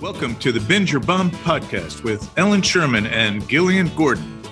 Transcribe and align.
Welcome 0.00 0.36
to 0.36 0.52
the 0.52 0.60
Binge 0.60 0.94
or 0.94 1.00
Bomb 1.00 1.30
podcast 1.30 2.02
with 2.02 2.30
Ellen 2.38 2.60
Sherman 2.62 3.06
and 3.06 3.46
Gillian 3.48 3.88
Gordon. 3.96 4.42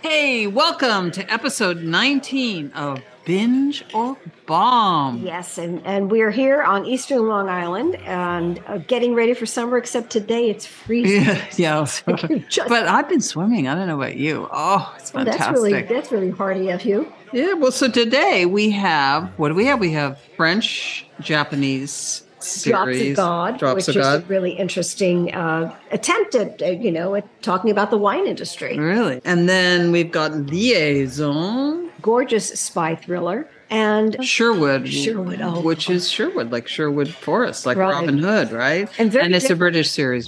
Hey, 0.00 0.46
welcome 0.46 1.10
to 1.12 1.32
episode 1.32 1.82
19 1.82 2.72
of 2.74 3.00
Binge 3.24 3.84
or 3.94 4.16
Bomb. 4.46 5.18
Yes, 5.18 5.58
and, 5.58 5.84
and 5.86 6.10
we're 6.10 6.30
here 6.30 6.62
on 6.62 6.86
Eastern 6.86 7.28
Long 7.28 7.48
Island 7.48 7.96
and 7.96 8.60
uh, 8.66 8.78
getting 8.78 9.14
ready 9.14 9.34
for 9.34 9.44
summer, 9.46 9.76
except 9.76 10.10
today 10.10 10.48
it's 10.50 10.64
freezing. 10.66 11.22
Yeah, 11.24 11.44
yeah. 11.56 11.86
Just- 12.48 12.68
but 12.68 12.88
I've 12.88 13.08
been 13.08 13.20
swimming. 13.20 13.68
I 13.68 13.74
don't 13.74 13.86
know 13.88 13.96
about 14.00 14.16
you. 14.16 14.48
Oh, 14.50 14.92
it's 14.98 15.12
Well, 15.12 15.24
fantastic. 15.24 15.38
that's 15.52 15.60
really 15.62 15.82
that's 15.82 16.12
really 16.12 16.30
hardy 16.30 16.70
of 16.70 16.84
you. 16.84 17.12
yeah, 17.32 17.52
well, 17.52 17.72
so 17.72 17.90
today 17.90 18.46
we 18.46 18.70
have 18.70 19.28
what 19.38 19.48
do 19.50 19.54
we 19.54 19.66
have? 19.66 19.80
We 19.80 19.92
have 19.92 20.18
French, 20.36 21.06
Japanese 21.20 22.24
Drops 22.64 23.00
of 23.00 23.16
God, 23.16 23.58
Drops 23.58 23.86
which 23.86 23.96
of 23.96 24.00
is 24.00 24.06
a 24.06 24.20
really 24.28 24.52
interesting 24.52 25.34
uh, 25.34 25.74
attempt 25.90 26.34
at 26.34 26.60
uh, 26.62 26.66
you 26.66 26.90
know 26.90 27.14
at 27.14 27.42
talking 27.42 27.70
about 27.70 27.90
the 27.90 27.98
wine 27.98 28.26
industry. 28.26 28.78
Really? 28.78 29.20
And 29.24 29.48
then 29.48 29.92
we've 29.92 30.10
got 30.10 30.32
Liaison, 30.32 31.90
Gorgeous 32.00 32.48
spy 32.58 32.94
thriller 32.96 33.48
and 33.70 34.22
Sherwood. 34.24 34.88
Sherwood, 34.88 35.40
oh. 35.40 35.60
Which 35.62 35.88
is 35.88 36.10
Sherwood, 36.10 36.52
like 36.52 36.68
Sherwood 36.68 37.08
Forest, 37.08 37.64
like 37.66 37.76
Right. 37.78 37.92
Robin 37.92 38.18
Hood, 38.18 38.52
right? 38.52 38.88
And 38.98 39.10
very 39.10 39.32
it's 39.32 39.48
a 39.48 39.56
British 39.56 39.90
series. 39.90 40.26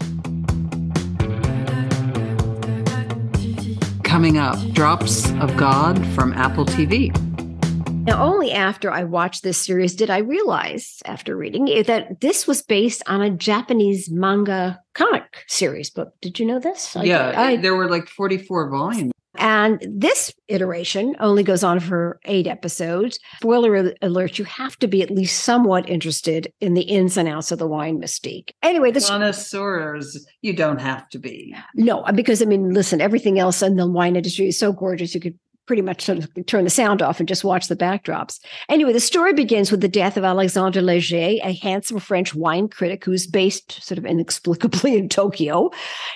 Coming 4.03 4.39
up, 4.39 4.57
Drops 4.73 5.31
of 5.41 5.57
God 5.57 6.05
from 6.15 6.33
Apple 6.35 6.65
TV. 6.65 7.13
Now, 8.07 8.23
only 8.23 8.53
after 8.53 8.91
I 8.91 9.05
watched 9.05 9.43
this 9.43 9.57
series 9.57 9.95
did 9.95 10.11
I 10.11 10.19
realize, 10.19 10.99
after 11.07 11.35
reading 11.35 11.69
it, 11.69 11.87
that 11.87 12.21
this 12.21 12.47
was 12.47 12.61
based 12.61 13.03
on 13.07 13.23
a 13.23 13.31
Japanese 13.31 14.11
manga 14.11 14.79
comic 14.93 15.45
series 15.49 15.89
book. 15.89 16.13
Did 16.21 16.39
you 16.39 16.45
know 16.45 16.59
this? 16.59 16.95
I- 16.95 17.05
yeah, 17.05 17.33
I- 17.35 17.57
there 17.57 17.75
were 17.75 17.89
like 17.89 18.09
44 18.09 18.69
volumes. 18.71 19.13
and 19.37 19.85
this 19.91 20.33
iteration 20.49 21.17
only 21.19 21.43
goes 21.43 21.65
on 21.65 21.81
for 21.81 22.21
eight 22.27 22.47
episodes. 22.47 23.19
Spoiler 23.37 23.95
alert: 24.03 24.39
you 24.39 24.45
have 24.45 24.79
to 24.81 24.87
be 24.87 25.03
at 25.03 25.11
least 25.11 25.43
somewhat 25.43 25.89
interested 25.89 26.53
in 26.61 26.75
the 26.75 26.83
ins 26.83 27.17
and 27.17 27.27
outs 27.29 27.51
of 27.51 27.59
the 27.59 27.67
wine 27.67 27.99
mystique. 28.01 28.51
Anyway, 28.63 28.91
this 28.93 29.09
Connoisseurs, 29.09 30.25
you 30.43 30.53
don't 30.53 30.81
have 30.81 31.09
to 31.09 31.19
be. 31.19 31.55
no, 31.75 32.05
because 32.15 32.43
I 32.43 32.45
mean, 32.45 32.75
listen, 32.75 33.01
everything 33.01 33.39
else 33.39 33.63
in 33.63 33.77
the 33.77 33.89
wine 33.89 34.15
industry 34.15 34.49
is 34.49 34.59
so 34.59 34.73
gorgeous 34.73 35.15
you 35.15 35.21
could 35.21 35.39
pretty 35.67 35.83
much 35.83 36.03
sort 36.05 36.19
of 36.19 36.47
turn 36.47 36.65
the 36.65 36.71
sound 36.71 37.03
off 37.03 37.21
and 37.21 37.29
just 37.29 37.45
watch 37.45 37.69
the 37.69 37.77
backdrops. 37.77 38.41
Anyway, 38.69 38.93
the 38.93 39.01
story 39.01 39.33
begins 39.33 39.71
with 39.71 39.81
the 39.81 39.89
death 39.89 40.17
of 40.17 40.25
Alexandre 40.25 40.83
Leger, 40.83 41.17
a 41.43 41.59
handsome 41.63 41.99
French 41.99 42.35
wine 42.35 42.69
critic 42.69 43.05
who's 43.05 43.27
based 43.27 43.83
sort 43.83 43.99
of 43.99 44.07
inexplicably 44.07 44.97
in 44.97 45.09
Tokyo. 45.09 45.71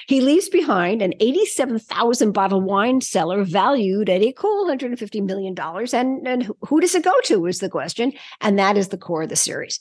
He 0.06 0.20
leaves 0.20 0.48
behind 0.48 1.02
an 1.02 1.14
87,000 1.20 2.32
bottle 2.32 2.60
wine 2.60 3.00
cellar 3.00 3.44
valued 3.44 4.08
at 4.08 4.22
a 4.22 4.32
cool 4.32 4.66
$150 4.66 5.24
million. 5.24 5.54
And, 5.92 6.26
and 6.26 6.50
who 6.62 6.80
does 6.80 6.94
it 6.94 7.04
go 7.04 7.14
to 7.24 7.46
is 7.46 7.60
the 7.60 7.70
question. 7.70 8.12
And 8.40 8.58
that 8.58 8.76
is 8.76 8.88
the 8.88 8.98
core 8.98 9.22
of 9.22 9.28
the 9.28 9.36
series. 9.36 9.80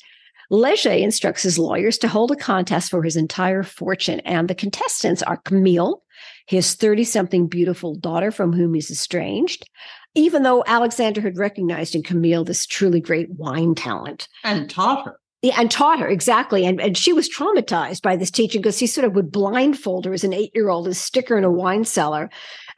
Leger 0.49 0.91
instructs 0.91 1.43
his 1.43 1.59
lawyers 1.59 1.97
to 1.97 2.07
hold 2.07 2.31
a 2.31 2.35
contest 2.35 2.89
for 2.89 3.03
his 3.03 3.17
entire 3.17 3.63
fortune, 3.63 4.21
and 4.21 4.47
the 4.47 4.55
contestants 4.55 5.21
are 5.23 5.37
Camille, 5.37 6.01
his 6.47 6.73
30 6.75 7.03
something 7.03 7.47
beautiful 7.47 7.95
daughter 7.95 8.31
from 8.31 8.53
whom 8.53 8.73
he's 8.73 8.89
estranged, 8.89 9.69
even 10.15 10.43
though 10.43 10.63
Alexander 10.65 11.21
had 11.21 11.37
recognized 11.37 11.93
in 11.93 12.01
Camille 12.01 12.43
this 12.43 12.65
truly 12.65 12.99
great 12.99 13.29
wine 13.31 13.75
talent. 13.75 14.27
And 14.43 14.69
taught 14.69 15.05
her. 15.05 15.19
Yeah, 15.43 15.55
and 15.59 15.69
taught 15.69 15.99
her 15.99 16.07
exactly. 16.07 16.65
And, 16.65 16.81
and 16.81 16.97
she 16.97 17.13
was 17.13 17.29
traumatized 17.29 18.01
by 18.01 18.15
this 18.15 18.31
teaching 18.31 18.61
because 18.61 18.79
he 18.79 18.87
sort 18.87 19.05
of 19.05 19.13
would 19.13 19.31
blindfold 19.31 20.05
her 20.05 20.13
as 20.13 20.23
an 20.23 20.33
eight 20.33 20.51
year 20.55 20.69
old 20.69 20.87
and 20.87 20.97
stick 20.97 21.29
her 21.29 21.37
in 21.37 21.43
a 21.43 21.51
wine 21.51 21.85
cellar 21.85 22.29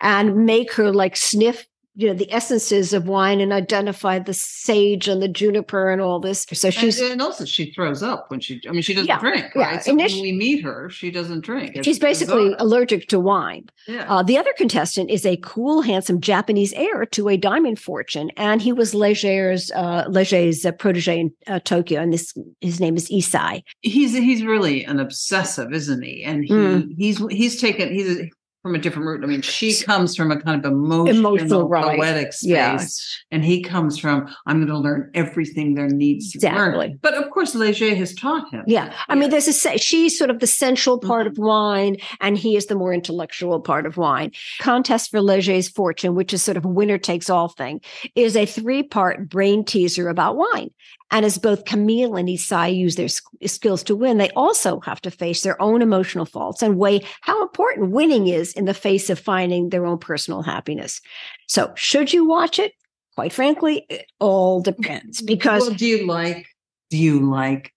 and 0.01 0.45
make 0.45 0.73
her 0.73 0.91
like 0.91 1.15
sniff, 1.15 1.65
you 1.95 2.07
know, 2.07 2.13
the 2.13 2.31
essences 2.31 2.93
of 2.93 3.07
wine 3.07 3.41
and 3.41 3.51
identify 3.51 4.19
the 4.19 4.33
sage 4.33 5.07
and 5.07 5.21
the 5.21 5.27
juniper 5.27 5.89
and 5.89 6.01
all 6.01 6.19
this. 6.19 6.45
So 6.53 6.69
she's 6.69 6.99
and, 7.01 7.13
and 7.13 7.21
also, 7.21 7.43
she 7.45 7.73
throws 7.73 8.01
up 8.03 8.25
when 8.29 8.39
she, 8.39 8.61
I 8.67 8.71
mean, 8.71 8.81
she 8.81 8.93
doesn't 8.93 9.07
Yeah, 9.07 9.19
drink, 9.19 9.47
yeah. 9.55 9.61
right? 9.61 9.83
So 9.83 9.93
Init- 9.93 10.13
when 10.13 10.21
we 10.21 10.31
meet 10.31 10.63
her, 10.63 10.89
she 10.89 11.11
doesn't 11.11 11.41
drink. 11.41 11.75
It's 11.75 11.85
she's 11.85 11.99
basically 11.99 12.49
bizarre. 12.49 12.57
allergic 12.59 13.07
to 13.09 13.19
wine. 13.19 13.67
yeah. 13.87 14.05
Uh, 14.07 14.23
the 14.23 14.37
other 14.37 14.53
contestant 14.57 15.09
is 15.09 15.25
a 15.25 15.35
cool, 15.37 15.81
handsome 15.81 16.21
Japanese 16.21 16.71
heir 16.73 17.05
to 17.07 17.27
a 17.27 17.35
diamond 17.37 17.79
fortune, 17.79 18.29
and 18.37 18.61
he 18.61 18.71
was 18.71 18.93
Leger's 18.93 19.71
uh, 19.71 20.05
Leger's 20.07 20.65
uh, 20.65 20.71
protege 20.71 21.19
in 21.19 21.33
uh, 21.47 21.59
Tokyo, 21.59 22.01
and 22.01 22.13
this 22.13 22.33
his 22.61 22.79
name 22.79 22.95
is 22.95 23.09
Issei. 23.09 23.63
he's 23.81 24.13
he's 24.15 24.43
really 24.43 24.85
an 24.85 24.99
obsessive, 24.99 25.73
isn't 25.73 26.01
he? 26.03 26.23
And 26.23 26.43
he 26.45 26.53
Mm. 26.53 26.93
he's 26.97 27.17
he's 27.29 27.59
taken 27.59 27.93
he's 27.93 28.21
from 28.61 28.75
a 28.75 28.77
different 28.79 29.07
route. 29.07 29.23
I 29.23 29.27
mean, 29.27 29.41
she 29.41 29.73
comes 29.83 30.15
from 30.15 30.31
a 30.31 30.39
kind 30.41 30.63
of 30.65 30.69
emotional, 30.71 31.35
Emotional, 31.37 31.69
right. 31.69 31.97
poetic 31.97 32.33
space, 32.33 32.43
Yeah, 32.49 32.79
and 33.31 33.43
he 33.45 33.61
comes 33.61 33.97
from 33.97 34.27
I'm 34.45 34.57
going 34.57 34.67
to 34.67 34.77
learn 34.77 35.11
everything 35.13 35.75
there 35.75 35.87
needs 35.87 36.31
to 36.31 36.37
Exactly. 36.39 36.87
learn. 36.89 36.99
But 37.01 37.13
of 37.13 37.29
course, 37.31 37.55
Leger 37.55 37.95
has 37.95 38.13
taught 38.13 38.49
him. 38.51 38.63
yeah. 38.67 38.93
I 39.07 39.15
mean, 39.15 39.23
Yeah. 39.23 39.27
there's 39.39 39.47
a 39.65 39.77
she's 39.77 40.17
sort 40.17 40.29
of 40.29 40.39
the 40.39 40.47
sensual 40.47 40.97
part 40.99 41.25
Mhm. 41.25 41.31
of 41.31 41.37
wine, 41.37 41.97
and 42.19 42.37
he 42.37 42.55
is 42.57 42.65
the 42.65 42.75
more 42.75 42.93
intellectual 42.93 43.59
part 43.61 43.85
of 43.85 43.95
wine. 43.97 44.31
Contest 44.59 45.11
for 45.11 45.21
Leger's 45.21 45.69
fortune, 45.69 46.15
which 46.15 46.33
is 46.33 46.43
sort 46.43 46.57
of 46.57 46.65
a 46.65 46.69
winner 46.69 46.97
takes 46.97 47.29
all 47.29 47.47
thing, 47.47 47.79
is 48.15 48.35
a 48.35 48.45
three 48.45 48.83
part 48.83 49.29
brain 49.29 49.63
teaser 49.63 50.09
about 50.09 50.35
wine. 50.35 50.69
And 51.11 51.25
as 51.25 51.39
both 51.39 51.65
Camille 51.65 52.15
and 52.15 52.29
Issei 52.29 52.75
use 52.75 52.95
their 52.95 53.07
skills 53.47 53.81
to 53.83 53.95
win, 53.95 54.19
they 54.19 54.29
also 54.35 54.79
have 54.81 55.01
to 55.01 55.09
face 55.09 55.41
their 55.41 55.59
own 55.59 55.81
emotional 55.81 56.25
faults 56.25 56.61
and 56.61 56.77
weigh 56.77 57.01
how 57.21 57.41
important 57.41 57.89
winning 57.89 58.27
is 58.27 58.48
in 58.53 58.65
the 58.65 58.73
face 58.73 59.09
of 59.09 59.19
finding 59.19 59.69
their 59.69 59.85
own 59.85 59.97
personal 59.97 60.41
happiness. 60.41 61.01
So, 61.47 61.71
should 61.75 62.13
you 62.13 62.25
watch 62.25 62.59
it? 62.59 62.73
Quite 63.15 63.33
frankly, 63.33 63.85
it 63.89 64.05
all 64.19 64.61
depends 64.61 65.21
because 65.33 65.67
well, 65.67 65.73
do 65.77 65.85
you 65.85 66.07
like 66.07 66.45
do 66.89 66.97
you 66.97 67.29
like 67.29 67.73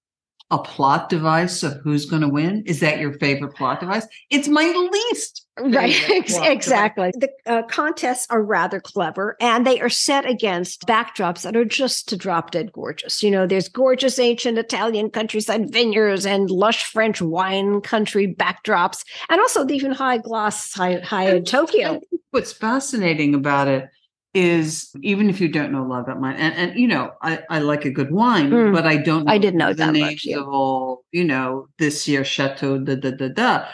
a 0.51 0.59
plot 0.59 1.09
device 1.09 1.63
of 1.63 1.81
who's 1.83 2.07
going 2.07 2.23
to 2.23 2.29
win? 2.29 2.63
Is 2.67 2.81
that 2.81 2.99
your 2.99 3.15
favorite 3.15 3.55
plot 3.55 3.81
device? 3.81 4.07
It's 4.31 4.49
my 4.49 4.65
least. 4.93 5.42
Right, 5.61 5.93
favorite 5.95 6.17
ex- 6.17 6.33
plot 6.33 6.43
device. 6.45 6.57
exactly. 6.57 7.11
The 7.15 7.31
uh, 7.47 7.63
contests 7.65 8.27
are 8.31 8.43
rather 8.43 8.81
clever 8.81 9.37
and 9.41 9.67
they 9.67 9.81
are 9.81 9.91
set 9.91 10.25
against 10.25 10.87
backdrops 10.87 11.43
that 11.43 11.55
are 11.57 11.65
just 11.67 12.09
to 12.09 12.17
drop 12.17 12.53
dead 12.53 12.73
gorgeous. 12.73 13.23
You 13.23 13.31
know, 13.31 13.47
there's 13.47 13.69
gorgeous 13.69 14.19
ancient 14.19 14.57
Italian 14.57 15.11
countryside 15.11 15.71
vineyards 15.71 16.25
and 16.25 16.51
lush 16.51 16.85
French 16.87 17.21
wine 17.21 17.81
country 17.83 18.35
backdrops, 18.35 19.05
and 19.29 19.41
also 19.41 19.65
the 19.65 19.75
even 19.75 19.93
high 19.93 20.19
gloss 20.19 20.73
high, 20.73 21.01
high 21.01 21.29
in 21.35 21.45
Tokyo. 21.45 22.01
What's 22.31 22.53
fascinating 22.53 23.35
about 23.35 23.69
it 23.69 23.89
is 24.35 24.91
even 25.03 25.29
if 25.29 25.39
you 25.43 25.49
don't 25.49 25.71
know 25.73 25.85
a 25.85 25.87
lot 25.87 26.01
about 26.01 26.19
wine, 26.19 26.37
and, 26.37 26.55
and 26.55 26.79
you 26.81 26.89
know, 26.89 27.13
I, 27.21 27.41
I 27.51 27.59
like 27.59 27.85
a 27.85 27.91
good 27.91 28.11
wine, 28.11 28.49
Mm. 28.51 28.73
but 28.73 28.87
I 28.87 28.97
don't 28.97 29.29
I 29.29 29.37
didn't 29.37 29.59
know 29.59 29.75
the 29.75 29.85
that 29.85 29.87
much, 29.93 30.01
names 30.01 30.25
yeah. 30.25 30.39
of 30.39 30.49
all, 30.49 31.05
you 31.13 31.25
know, 31.25 31.69
this 31.79 32.09
year 32.09 32.25
Chateau 32.25 32.79
da 32.79 32.95
da 32.95 33.11
da 33.11 33.29
da. 33.29 33.67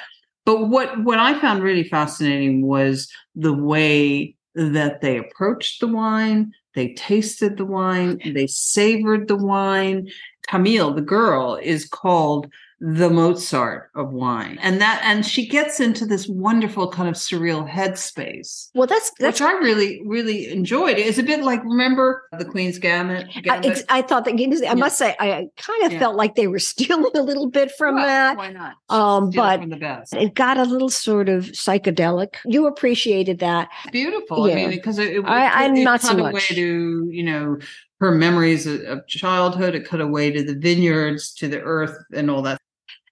But 0.45 0.69
what 0.69 1.05
what 1.05 1.19
I 1.19 1.39
found 1.39 1.63
really 1.63 1.85
fascinating 1.85 2.67
was 2.67 3.11
the 3.35 3.53
way 3.53 4.35
that 4.55 5.01
they 5.01 5.19
approached 5.19 5.81
the 5.81 5.89
wine, 5.89 6.53
they 6.75 6.95
tasted 6.95 7.57
the 7.57 7.65
wine, 7.65 8.21
they 8.25 8.47
savored 8.47 9.29
the 9.29 9.37
wine. 9.37 10.09
Camille, 10.49 10.95
the 10.95 11.03
girl, 11.03 11.59
is 11.63 11.87
called 11.87 12.51
the 12.81 13.11
Mozart 13.11 13.91
of 13.97 14.13
wine. 14.13 14.57
And 14.63 14.81
that 14.81 15.01
and 15.05 15.27
she 15.27 15.49
gets 15.49 15.81
into 15.81 16.07
this 16.07 16.29
wonderful 16.29 16.89
kind 16.91 17.09
of 17.09 17.17
surreal 17.17 17.69
headspace. 17.69 18.71
Well, 18.75 18.87
that's 18.87 19.11
that's. 19.19 19.41
Which 19.41 19.49
I 19.49 19.53
really, 19.59 20.01
really 20.07 20.49
enjoyed. 20.51 20.97
It's 20.99 21.19
a 21.19 21.23
bit 21.23 21.43
like 21.43 21.63
remember 21.65 22.23
the 22.39 22.45
Queen's 22.45 22.79
Gambit. 22.79 23.27
I, 23.35 23.41
Gambit? 23.41 23.71
ex- 23.73 23.85
I 23.89 24.03
thought 24.03 24.25
that 24.27 24.35
I 24.35 24.37
Yeah. 24.63 24.75
must 24.75 24.97
say 24.97 25.17
I 25.19 25.49
kind 25.57 25.85
of 25.87 25.93
Yeah. 25.93 25.99
felt 25.99 26.17
like 26.17 26.37
they 26.37 26.47
were 26.47 26.59
stealing 26.73 27.11
a 27.17 27.23
little 27.23 27.51
bit 27.51 27.73
from 27.73 27.97
Well, 27.97 28.07
that. 28.07 28.37
Why 28.37 28.53
not? 28.53 28.75
Um, 28.89 29.31
but 29.31 29.61
from 29.61 29.71
the 29.71 29.77
best. 29.77 30.15
it 30.15 30.35
got 30.35 30.57
a 30.57 30.65
little 30.65 30.89
sort 30.89 31.29
of 31.29 31.47
psychedelic. 31.47 32.35
You 32.47 32.67
appreciated 32.67 33.41
that. 33.41 33.69
beautiful. 33.91 34.47
Yeah. 34.49 34.55
I 34.55 34.57
mean, 34.57 34.71
because 34.71 34.99
it, 34.99 35.17
it, 35.17 35.25
I- 35.25 35.65
I'm 35.65 35.77
it 35.77 35.83
not 35.85 36.01
so 36.01 36.11
cut 36.11 36.21
away 36.21 36.33
much. 36.33 36.49
to 36.49 37.09
you 37.11 37.23
know 37.25 37.59
her 38.01 38.13
memories 38.13 38.67
of 38.69 39.05
childhood. 39.09 39.75
It 39.75 39.85
cut 39.85 40.01
away 40.01 40.31
to 40.31 40.45
the 40.45 40.55
vineyards, 40.55 41.33
to 41.35 41.49
the 41.49 41.61
earth, 41.61 41.97
and 42.15 42.31
all 42.31 42.43
that. 42.43 42.61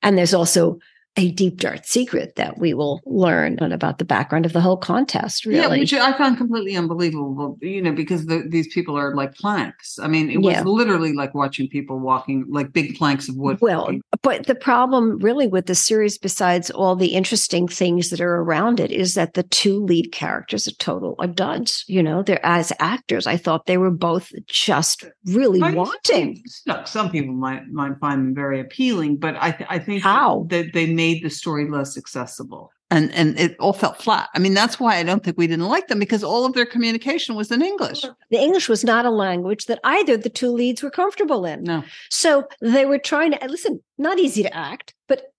And 0.03 0.17
there's 0.17 0.35
also 0.35 0.79
a 1.17 1.31
deep 1.33 1.61
dark 1.61 1.85
secret 1.85 2.37
that 2.37 2.59
we 2.59 2.75
will 2.75 3.01
learn 3.07 3.59
about 3.61 3.99
the 3.99 4.05
background 4.05 4.45
of 4.45 4.53
the 4.53 4.61
whole 4.61 4.77
contest. 4.77 5.47
Really, 5.47 5.61
Yeah, 5.61 5.69
which 5.69 5.93
I 5.95 6.17
found 6.17 6.37
completely 6.37 6.77
unbelievable. 6.77 7.57
You 7.63 7.81
know, 7.81 7.93
because 7.93 8.27
the, 8.27 8.45
these 8.49 8.69
people 8.73 8.97
are 8.99 9.15
like 9.15 9.35
planks. 9.35 9.99
I 9.99 10.09
mean, 10.09 10.29
it 10.31 10.39
was 10.43 10.53
Yeah. 10.55 10.63
literally 10.63 11.15
like 11.15 11.35
watching 11.35 11.69
people 11.69 11.99
walking 11.99 12.45
like 12.49 12.73
big 12.73 12.97
planks 12.97 13.29
of 13.29 13.37
wood. 13.37 13.59
Well, 13.63 13.91
but 14.23 14.47
the 14.47 14.55
problem 14.55 15.19
really 15.21 15.47
with 15.47 15.67
the 15.67 15.75
series, 15.75 16.19
besides 16.19 16.71
all 16.71 16.97
the 16.97 17.15
interesting 17.15 17.67
things 17.67 18.11
that 18.11 18.21
are 18.21 18.37
around 18.43 18.79
it, 18.79 18.91
is 18.91 19.15
that 19.15 19.35
the 19.35 19.43
two 19.45 19.83
lead 19.85 20.13
characters 20.13 20.69
are 20.69 20.73
total 20.73 21.15
are 21.19 21.27
duds. 21.27 21.85
You 21.89 22.03
know, 22.03 22.23
they're 22.23 22.45
as 22.45 22.73
actors. 22.79 23.27
I 23.27 23.37
thought 23.39 23.67
they 23.67 23.79
were 23.79 23.91
both 23.91 24.33
just 24.47 25.05
really 25.25 25.63
I- 25.63 25.73
wanting. 25.73 26.43
Look, 26.67 26.87
some 26.87 27.11
people 27.11 27.33
might 27.35 27.69
might 27.69 27.99
find 28.01 28.21
them 28.27 28.35
very 28.35 28.61
appealing, 28.61 29.17
but 29.17 29.37
I 29.41 29.53
th- 29.53 29.69
I 29.71 29.79
think 29.79 30.03
How? 30.03 30.47
that 30.51 30.73
they 30.75 30.93
made 30.93 31.06
the 31.15 31.31
story 31.31 31.69
less 31.69 31.97
accessible. 31.97 32.73
And 32.89 33.13
and 33.13 33.39
it 33.39 33.57
all 33.59 33.73
felt 33.73 34.01
flat. 34.01 34.29
I 34.35 34.39
mean, 34.39 34.55
that's 34.55 34.79
why 34.79 34.97
I 34.97 35.03
don't 35.03 35.25
think 35.25 35.37
we 35.37 35.49
didn't 35.49 35.67
like 35.67 35.89
them 35.89 35.99
because 35.99 36.23
all 36.23 36.45
of 36.45 36.53
their 36.53 36.67
communication 36.67 37.35
was 37.35 37.51
in 37.51 37.61
English. 37.61 38.03
The 38.31 38.39
English 38.39 38.69
was 38.69 38.85
not 38.85 39.05
a 39.05 39.11
language 39.11 39.67
that 39.67 39.81
either 39.83 40.17
the 40.17 40.29
two 40.29 40.51
leads 40.51 40.85
were 40.85 40.91
comfortable 40.91 41.45
in. 41.45 41.65
No. 41.65 41.83
So 42.11 42.47
they 42.61 42.87
were 42.87 42.99
trying 42.99 43.33
to 43.33 43.49
listen, 43.49 43.83
not 43.99 44.21
easy 44.21 44.45
to 44.45 44.57
act, 44.57 44.95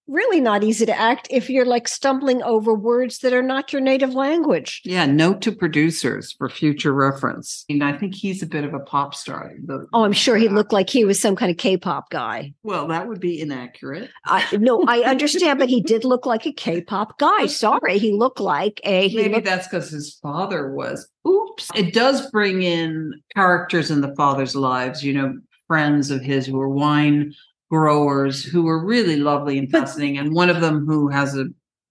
really 0.08 0.40
not 0.42 0.64
easy 0.64 0.86
to 0.86 0.98
act 0.98 1.28
if 1.32 1.50
you're 1.50 1.66
like 1.66 1.88
stumbling 1.88 2.42
over 2.44 2.74
words 2.74 3.20
that 3.20 3.34
are 3.34 3.42
not 3.44 3.74
your 3.74 3.82
native 3.82 4.14
language. 4.14 4.82
Yeah, 4.86 5.06
note 5.06 5.42
to 5.42 5.52
producers 5.52 6.34
for 6.38 6.50
future 6.50 6.94
reference. 6.94 7.66
And 7.70 7.84
I 7.84 7.98
think 7.98 8.16
he's 8.16 8.42
a 8.42 8.46
bit 8.48 8.64
of 8.64 8.74
a 8.74 8.80
pop 8.80 9.14
star. 9.16 9.54
The- 9.66 9.88
Oh, 9.94 10.04
I'm 10.04 10.14
sure 10.14 10.38
he 10.38 10.50
looked 10.50 10.72
like 10.74 10.90
he 10.90 11.06
was 11.06 11.20
some 11.20 11.36
kind 11.36 11.52
of 11.52 11.58
K-pop 11.58 12.10
guy. 12.10 12.54
well, 12.64 12.88
that 12.88 13.08
would 13.08 13.20
be 13.20 13.40
inaccurate. 13.42 14.10
I 14.26 14.46
no, 14.58 14.84
I 14.88 15.00
understand, 15.06 15.60
but 15.60 15.70
he 15.70 15.82
did 15.82 16.04
look 16.06 16.26
like 16.26 16.46
a 16.46 16.52
K-pop 16.54 17.18
guy. 17.20 17.48
Sorry, 17.48 17.98
he 17.98 18.12
looked 18.14 18.40
like 18.40 18.80
a 18.84 19.08
he 19.08 19.18
Maybe 19.18 19.34
looked, 19.36 19.46
that's 19.46 19.68
because 19.68 19.90
his 19.90 20.16
father 20.22 20.72
was. 20.72 21.08
Oops. 21.28 21.70
It 21.76 21.94
does 21.94 22.30
bring 22.32 22.62
in 22.64 23.14
characters 23.36 23.92
in 23.92 24.02
the 24.02 24.16
father's 24.16 24.56
lives, 24.56 25.04
you 25.04 25.14
know, 25.14 25.38
friends 25.68 26.12
of 26.12 26.22
his 26.22 26.46
who 26.46 26.60
are 26.62 26.70
wine 26.70 27.34
growers 27.70 28.44
who 28.44 28.64
were 28.64 28.84
really 28.84 29.18
lovely 29.18 29.58
and 29.58 29.70
fascinating. 29.72 30.18
And 30.18 30.34
one 30.34 30.50
of 30.50 30.62
them 30.62 30.86
who 30.86 31.10
has 31.10 31.36
a 31.38 31.46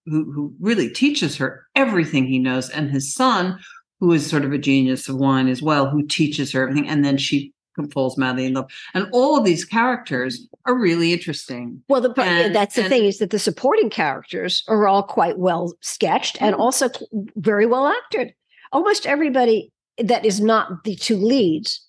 who 0.07 0.31
who 0.33 0.55
really 0.61 0.89
teaches 0.89 1.37
her 1.37 1.67
everything 1.75 2.27
he 2.27 2.39
knows, 2.39 2.71
and 2.71 2.91
his 2.91 3.13
son, 3.13 3.59
who 4.01 4.13
is 4.13 4.25
sort 4.29 4.45
of 4.45 4.53
a 4.53 4.59
genius 4.59 5.09
of 5.09 5.17
wine 5.17 5.49
as 5.49 5.61
well, 5.63 5.91
who 5.91 6.07
teaches 6.07 6.53
her 6.53 6.63
everything, 6.63 6.89
and 6.89 7.05
then 7.05 7.17
she 7.19 7.53
falls 7.93 8.17
madly 8.17 8.47
in 8.47 8.55
love. 8.55 8.71
And 8.95 9.07
all 9.13 9.37
of 9.37 9.45
these 9.45 9.65
characters 9.65 10.47
are 10.65 10.75
really 10.79 11.13
interesting. 11.13 11.83
well. 11.89 12.01
The, 12.01 12.15
and- 12.23 12.55
that's 12.55 12.77
the 12.77 12.83
and- 12.83 12.89
thing 12.91 13.05
is 13.05 13.19
that 13.19 13.31
the 13.31 13.39
supporting 13.39 13.91
characters 13.91 14.63
are 14.69 14.87
all 14.87 15.03
quite 15.03 15.39
well 15.39 15.75
sketched 15.83 16.41
and 16.41 16.55
Mhm. 16.55 16.59
also 16.61 16.89
very 17.37 17.67
well 17.67 17.87
acted. 17.87 18.33
Almost 18.73 19.07
everybody 19.07 19.73
that 19.99 20.25
is 20.25 20.41
not 20.41 20.85
the 20.85 20.95
two 20.97 21.17
leads 21.17 21.83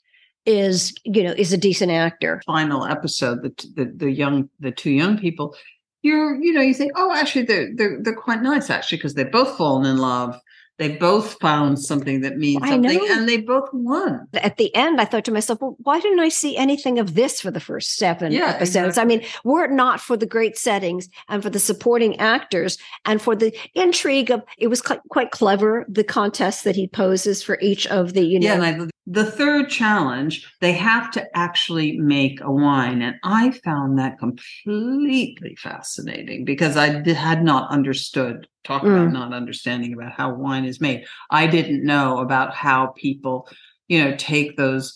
is 0.47 0.95
you 1.03 1.23
know 1.23 1.33
is 1.38 1.53
a 1.53 1.57
decent 1.57 1.91
actor. 1.91 2.41
final 2.45 2.85
episode, 2.85 3.44
the 3.44 3.53
the 3.75 3.91
the 3.95 4.11
young 4.11 4.49
the 4.59 4.71
two 4.71 4.91
young 4.91 5.17
people, 5.19 5.55
you're 6.01 6.41
you 6.41 6.53
know 6.53 6.61
you 6.61 6.73
think 6.73 6.94
oh 6.95 7.13
actually 7.13 7.44
they're 7.44 7.69
they're 7.75 7.99
they're 8.01 8.15
quite 8.15 8.41
nice 8.41 8.69
actually 8.69 8.97
because 8.97 9.13
they've 9.13 9.31
both 9.31 9.57
fallen 9.57 9.85
in 9.85 9.97
love, 9.97 10.39
they 10.77 10.89
both 10.89 11.39
found 11.39 11.79
something 11.79 12.21
that 12.21 12.38
means 12.38 12.61
I 12.63 12.69
something, 12.69 13.07
and 13.09 13.27
they 13.27 13.38
both 13.38 13.67
won. 13.73 14.27
At 14.35 14.57
the 14.57 14.73
end, 14.75 15.01
I 15.01 15.05
thought 15.05 15.25
to 15.25 15.31
myself, 15.31 15.59
well, 15.59 15.75
why 15.79 15.99
didn't 15.99 16.19
I 16.19 16.29
see 16.29 16.55
anything 16.55 17.00
of 17.00 17.15
this 17.15 17.41
for 17.41 17.50
the 17.50 17.59
first 17.59 17.95
seven 17.95 18.31
Yeah, 18.31 18.50
episodes? 18.50 18.97
I 18.97 19.03
mean, 19.03 19.23
were 19.43 19.65
it 19.65 19.71
not 19.71 20.00
for 20.00 20.15
the 20.15 20.27
great 20.27 20.55
settings 20.55 21.09
and 21.29 21.41
for 21.41 21.50
the 21.50 21.59
supporting 21.59 22.19
actors 22.19 22.77
and 23.05 23.19
for 23.19 23.35
the 23.35 23.57
intrigue 23.73 24.29
of 24.29 24.43
it 24.59 24.67
was 24.67 24.81
quite, 24.83 25.01
quite 25.09 25.31
clever, 25.31 25.83
the 25.89 26.03
contest 26.03 26.63
that 26.63 26.75
he 26.75 26.88
poses 26.88 27.41
for 27.41 27.57
each 27.59 27.88
of 27.88 28.13
the, 28.13 28.21
you 28.21 28.39
know, 28.39 28.45
Yeah, 28.45 28.53
and 28.53 28.83
I, 28.83 28.88
the 29.09 29.24
third 29.24 29.69
challenge, 29.69 30.45
they 30.59 30.74
have 30.74 31.09
to 31.12 31.25
actually 31.33 31.98
make 31.98 32.42
a 32.42 32.51
wine, 32.51 33.01
and 33.01 33.15
I 33.24 33.51
found 33.63 33.98
that 33.98 34.19
completely 34.19 35.56
fascinating 35.56 36.44
because 36.44 36.75
I 36.75 37.01
did, 37.01 37.15
had 37.15 37.42
not 37.44 37.71
understood. 37.71 38.48
Talk 38.65 38.83
about 38.83 39.07
Mm. 39.07 39.13
not 39.13 39.33
understanding 39.33 39.94
about 39.94 40.12
how 40.12 40.33
wine 40.36 40.65
is 40.65 40.81
made. 40.81 41.06
I 41.31 41.48
didn't 41.48 41.86
know 41.86 42.18
about 42.19 42.54
how 42.54 42.88
people, 42.98 43.48
you 43.88 44.04
know, 44.04 44.13
take 44.18 44.57
those 44.57 44.94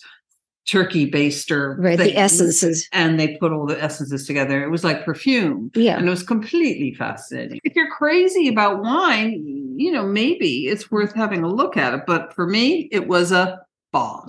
turkey 0.68 1.10
baster 1.10 1.76
right, 1.78 1.98
the 1.98 2.14
essences. 2.16 2.86
and 2.92 3.18
they 3.18 3.36
put 3.38 3.50
all 3.50 3.66
the 3.66 3.82
essences 3.82 4.26
together. 4.26 4.62
It 4.62 4.68
was 4.70 4.84
like 4.84 5.04
perfume. 5.06 5.70
Yeah. 5.74 5.96
And 5.96 6.06
it 6.06 6.10
was 6.10 6.22
completely 6.22 6.94
fascinating. 6.94 7.60
If 7.64 7.74
you're 7.74 7.90
crazy 7.90 8.46
about 8.46 8.82
wine, 8.82 9.42
you 9.76 9.90
know, 9.90 10.04
maybe 10.06 10.68
it's 10.68 10.90
worth 10.90 11.14
having 11.14 11.42
a 11.42 11.48
look 11.48 11.76
at 11.78 11.94
it. 11.94 12.02
But 12.06 12.34
for 12.34 12.46
me, 12.46 12.88
it 12.92 13.08
was 13.08 13.32
a 13.32 13.58
bomb. 13.92 14.28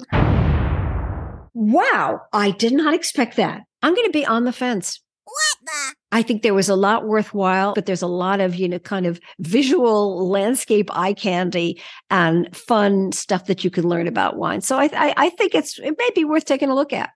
Wow. 1.54 2.22
I 2.34 2.52
did 2.52 2.74
not 2.74 2.94
expect 2.94 3.38
that. 3.38 3.62
I'm 3.82 3.96
going 3.96 4.08
to 4.08 4.12
be 4.12 4.26
on 4.26 4.44
the 4.46 4.54
fence. 4.54 5.00
What 5.26 5.58
the? 5.66 5.96
I 6.12 6.22
think 6.22 6.44
there 6.44 6.54
was 6.54 6.70
a 6.70 6.76
lot 6.76 7.08
worthwhile, 7.08 7.74
but 7.74 7.86
there's 7.86 8.02
a 8.02 8.08
lot 8.08 8.40
of, 8.40 8.56
you 8.56 8.68
know, 8.68 8.80
kind 8.80 9.06
of 9.06 9.20
visual 9.40 10.28
landscape 10.30 10.90
eye 10.96 11.14
candy 11.14 11.82
and 12.10 12.56
fun 12.56 13.12
stuff 13.14 13.46
that 13.46 13.64
you 13.64 13.72
can 13.72 13.88
learn 13.88 14.08
about 14.08 14.38
wine. 14.38 14.62
So 14.62 14.78
I, 14.78 14.90
I, 14.94 15.14
I 15.18 15.30
think 15.30 15.56
it's, 15.56 15.80
it 15.80 15.96
may 15.98 16.10
be 16.14 16.26
worth 16.26 16.46
taking 16.46 16.70
a 16.70 16.76
look 16.76 16.94
at. 16.94 17.12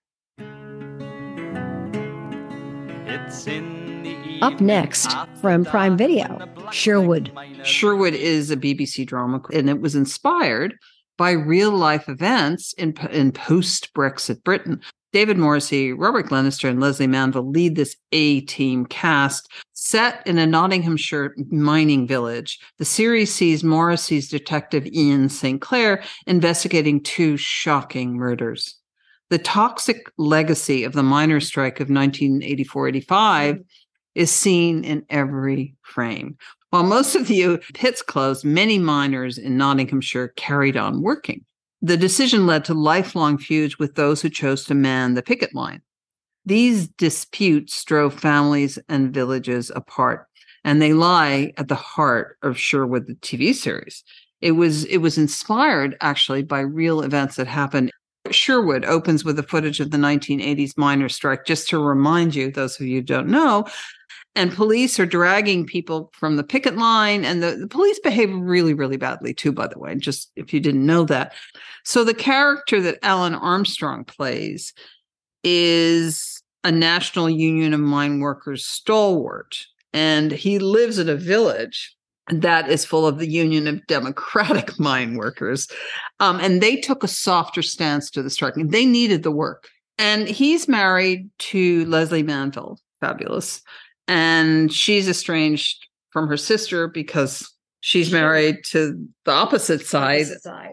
It's 3.10 3.46
in 3.46 4.40
Up 4.42 4.60
next 4.62 5.14
from 5.42 5.66
Prime 5.66 5.98
Video, 5.98 6.40
Sherwood. 6.72 7.32
Sherwood 7.64 8.14
is 8.14 8.52
a 8.52 8.58
BBC 8.58 9.06
drama, 9.06 9.42
and 9.54 9.70
it 9.70 9.82
was 9.82 9.96
inspired 9.96 10.76
by 11.18 11.32
real 11.32 11.72
life 11.72 12.08
events 12.08 12.74
in, 12.74 12.94
in 13.12 13.32
post 13.32 13.94
Brexit 13.94 14.44
Britain. 14.44 14.82
David 15.14 15.38
Morrissey, 15.38 15.94
Robert 15.94 16.28
Glenister, 16.28 16.68
and 16.68 16.80
Lesley 16.80 17.08
Manville 17.08 17.50
lead 17.50 17.76
this 17.76 17.96
A 18.12 18.42
team 18.42 18.86
cast 18.86 19.50
set 19.74 20.26
in 20.28 20.38
a 20.38 20.46
Nottinghamshire 20.46 21.34
mining 21.50 22.06
village. 22.06 22.60
The 22.78 22.86
series 22.86 23.34
sees 23.34 23.64
Morrissey's 23.64 24.30
detective 24.30 24.86
Ian 24.88 25.30
St. 25.30 25.62
Clair 25.62 26.04
investigating 26.28 27.02
two 27.02 27.38
shocking 27.38 28.16
murders. 28.16 28.76
The 29.30 29.40
toxic 29.40 30.12
legacy 30.18 30.84
of 30.84 30.94
the 30.94 31.04
miners' 31.04 31.48
strike 31.48 31.80
of 31.80 31.90
1984 31.90 32.88
85 32.90 33.60
is 34.16 34.32
seen 34.32 34.84
in 34.84 35.06
every 35.10 35.76
frame. 35.84 36.38
While 36.70 36.84
most 36.84 37.16
of 37.16 37.28
the 37.28 37.60
pits 37.74 38.02
closed, 38.02 38.44
many 38.44 38.78
miners 38.78 39.38
in 39.38 39.58
Nottinghamshire 39.58 40.34
carried 40.36 40.76
on 40.76 41.02
working. 41.02 41.46
The 41.82 41.96
decision 41.96 42.46
led 42.46 42.66
to 42.66 42.74
lifelong 42.74 43.38
feuds 43.38 43.80
with 43.80 43.96
those 43.96 44.22
who 44.22 44.30
chose 44.30 44.66
to 44.66 44.74
man 44.74 45.14
the 45.14 45.22
picket 45.22 45.56
line. 45.56 45.82
These 46.46 46.88
disputes 46.88 47.84
drove 47.84 48.14
families 48.14 48.80
and 48.90 49.14
villages 49.14 49.72
apart, 49.76 50.28
and 50.64 50.82
they 50.82 50.94
lie 50.94 51.54
at 51.58 51.68
the 51.68 51.76
heart 51.76 52.38
of 52.42 52.58
Sherwood, 52.58 53.08
the 53.08 53.16
TV 53.16 53.54
series. 53.54 54.04
It 54.42 54.52
was 54.54 54.86
it 54.86 54.98
was 54.98 55.18
inspired 55.18 55.98
actually 56.02 56.44
by 56.44 56.60
real 56.60 57.02
events 57.02 57.36
that 57.36 57.48
happened. 57.48 57.92
Sherwood 58.32 58.86
opens 58.86 59.24
with 59.24 59.36
the 59.36 59.44
footage 59.44 59.80
of 59.80 59.92
the 59.92 59.98
1980s 59.98 60.78
miners' 60.78 61.16
strike, 61.16 61.46
just 61.46 61.70
to 61.70 61.80
remind 61.80 62.36
you, 62.36 62.52
those 62.52 62.80
of 62.80 62.86
you 62.86 62.98
who 62.98 63.04
don't 63.04 63.28
know, 63.28 63.66
and 64.38 64.54
police 64.54 65.00
are 65.00 65.06
dragging 65.06 65.66
people 65.66 66.12
from 66.14 66.36
the 66.36 66.44
picket 66.44 66.78
line 66.78 67.26
and 67.26 67.42
the, 67.42 67.58
the 67.58 67.68
police 67.68 68.00
behave 68.00 68.34
really 68.34 68.74
really 68.74 68.98
badly 68.98 69.34
too 69.34 69.52
by 69.52 69.68
the 69.68 69.80
way 69.80 69.96
just 69.96 70.32
if 70.36 70.54
you 70.54 70.60
didn't 70.60 70.86
know 70.86 71.04
that. 71.04 71.34
So 71.84 72.04
the 72.04 72.14
character 72.14 72.80
that 72.82 73.02
alun 73.02 73.38
armstrong 73.42 74.06
plays 74.06 74.74
is 75.44 76.42
a 76.64 76.72
national 76.72 77.30
union 77.30 77.74
of 77.74 77.80
mine 77.80 78.20
workers 78.20 78.66
stalwart 78.66 79.58
and 79.92 80.32
he 80.32 80.60
lives 80.60 81.00
in 81.00 81.10
a 81.10 81.16
village 81.16 81.96
that 82.30 82.70
is 82.70 82.86
full 82.86 83.08
of 83.08 83.20
the 83.20 83.28
union 83.28 83.68
of 83.68 83.86
democratic 83.88 84.78
mine 84.80 85.16
workers. 85.16 85.68
Um, 86.20 86.40
and 86.40 86.62
they 86.62 86.76
took 86.76 87.04
a 87.04 87.08
softer 87.08 87.62
stance 87.62 88.12
to 88.12 88.22
the 88.22 88.30
striking. 88.30 88.68
They 88.68 88.86
needed 88.86 89.24
the 89.24 89.32
work. 89.32 89.70
And 89.98 90.28
he's 90.28 90.68
married 90.68 91.30
to 91.40 91.86
lesley 91.86 92.22
manville. 92.22 92.80
Fabulous 93.00 93.62
and 94.08 94.72
she's 94.72 95.08
estranged 95.08 95.88
from 96.12 96.28
her 96.28 96.38
sister 96.38 96.88
because 96.88 97.52
she's 97.82 98.12
married 98.12 98.64
to 98.66 99.08
the 99.26 99.32
opposite 99.32 99.86
side 99.86 100.26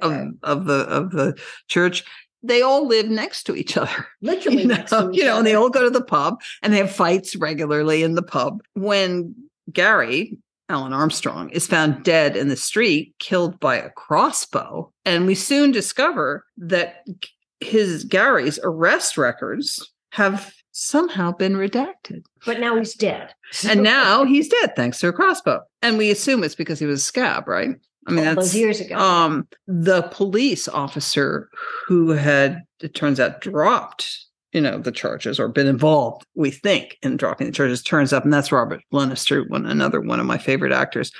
of, 0.02 0.28
of 0.42 0.64
the 0.66 0.80
of 0.88 1.10
the 1.10 1.38
church. 1.68 2.04
They 2.42 2.60
all 2.60 2.86
live 2.86 3.08
next 3.08 3.44
to 3.44 3.56
each 3.56 3.76
other 3.76 4.06
Literally 4.22 4.62
you 4.62 4.68
know, 4.68 4.74
next 4.74 4.90
to 4.90 5.10
each 5.12 5.18
you 5.18 5.24
know 5.24 5.38
and 5.38 5.46
they 5.46 5.54
all 5.54 5.70
go 5.70 5.82
to 5.82 5.90
the 5.90 6.04
pub 6.04 6.40
and 6.62 6.72
they 6.72 6.78
have 6.78 6.90
fights 6.90 7.36
regularly 7.36 8.02
in 8.02 8.14
the 8.14 8.22
pub. 8.22 8.62
When 8.74 9.34
gary 9.72 10.36
alun 10.70 10.94
armstrong 10.94 11.50
is 11.50 11.66
found 11.66 12.04
dead 12.04 12.36
in 12.36 12.48
the 12.48 12.56
street 12.56 13.14
killed 13.18 13.58
by 13.60 13.76
a 13.76 13.90
crossbow 13.90 14.90
and 15.04 15.26
we 15.26 15.34
soon 15.34 15.70
discover 15.70 16.44
that 16.56 17.04
his 17.60 18.04
gary's 18.04 18.58
arrest 18.62 19.18
records 19.18 19.90
have 20.12 20.54
somehow 20.74 21.30
been 21.32 21.54
redacted. 21.54 22.24
But 22.44 22.58
now 22.58 22.76
he's 22.76 22.94
dead. 22.94 23.32
And 23.66 23.82
now 23.82 24.24
he's 24.24 24.48
dead 24.48 24.74
thanks 24.74 24.98
to 25.00 25.08
a 25.08 25.12
crossbow. 25.12 25.60
And 25.80 25.96
we 25.96 26.10
assume 26.10 26.42
it's 26.42 26.56
because 26.56 26.80
he 26.80 26.86
was 26.86 27.00
a 27.00 27.04
scab, 27.04 27.46
right? 27.48 27.70
I 28.06 28.10
mean, 28.10 28.26
All 28.26 28.34
that's 28.34 28.54
years 28.54 28.80
ago. 28.80 28.98
um 28.98 29.48
the 29.66 30.02
police 30.12 30.68
officer 30.68 31.48
who 31.86 32.10
had 32.10 32.62
it 32.82 32.94
turns 32.94 33.18
out 33.18 33.40
dropped 33.40 34.26
you 34.52 34.60
know 34.60 34.78
the 34.78 34.92
charges 34.92 35.40
or 35.40 35.48
been 35.48 35.66
involved 35.66 36.26
we 36.34 36.50
think 36.50 36.98
in 37.02 37.16
dropping 37.16 37.46
the 37.46 37.52
charges 37.54 37.82
turns 37.82 38.12
up 38.12 38.22
and 38.22 38.30
that's 38.32 38.52
robert 38.52 38.82
Glenister, 38.92 39.44
one 39.48 39.64
another 39.64 40.02
one 40.02 40.20
of 40.20 40.26
my 40.26 40.36
favorite 40.36 40.70
actors 40.70 41.12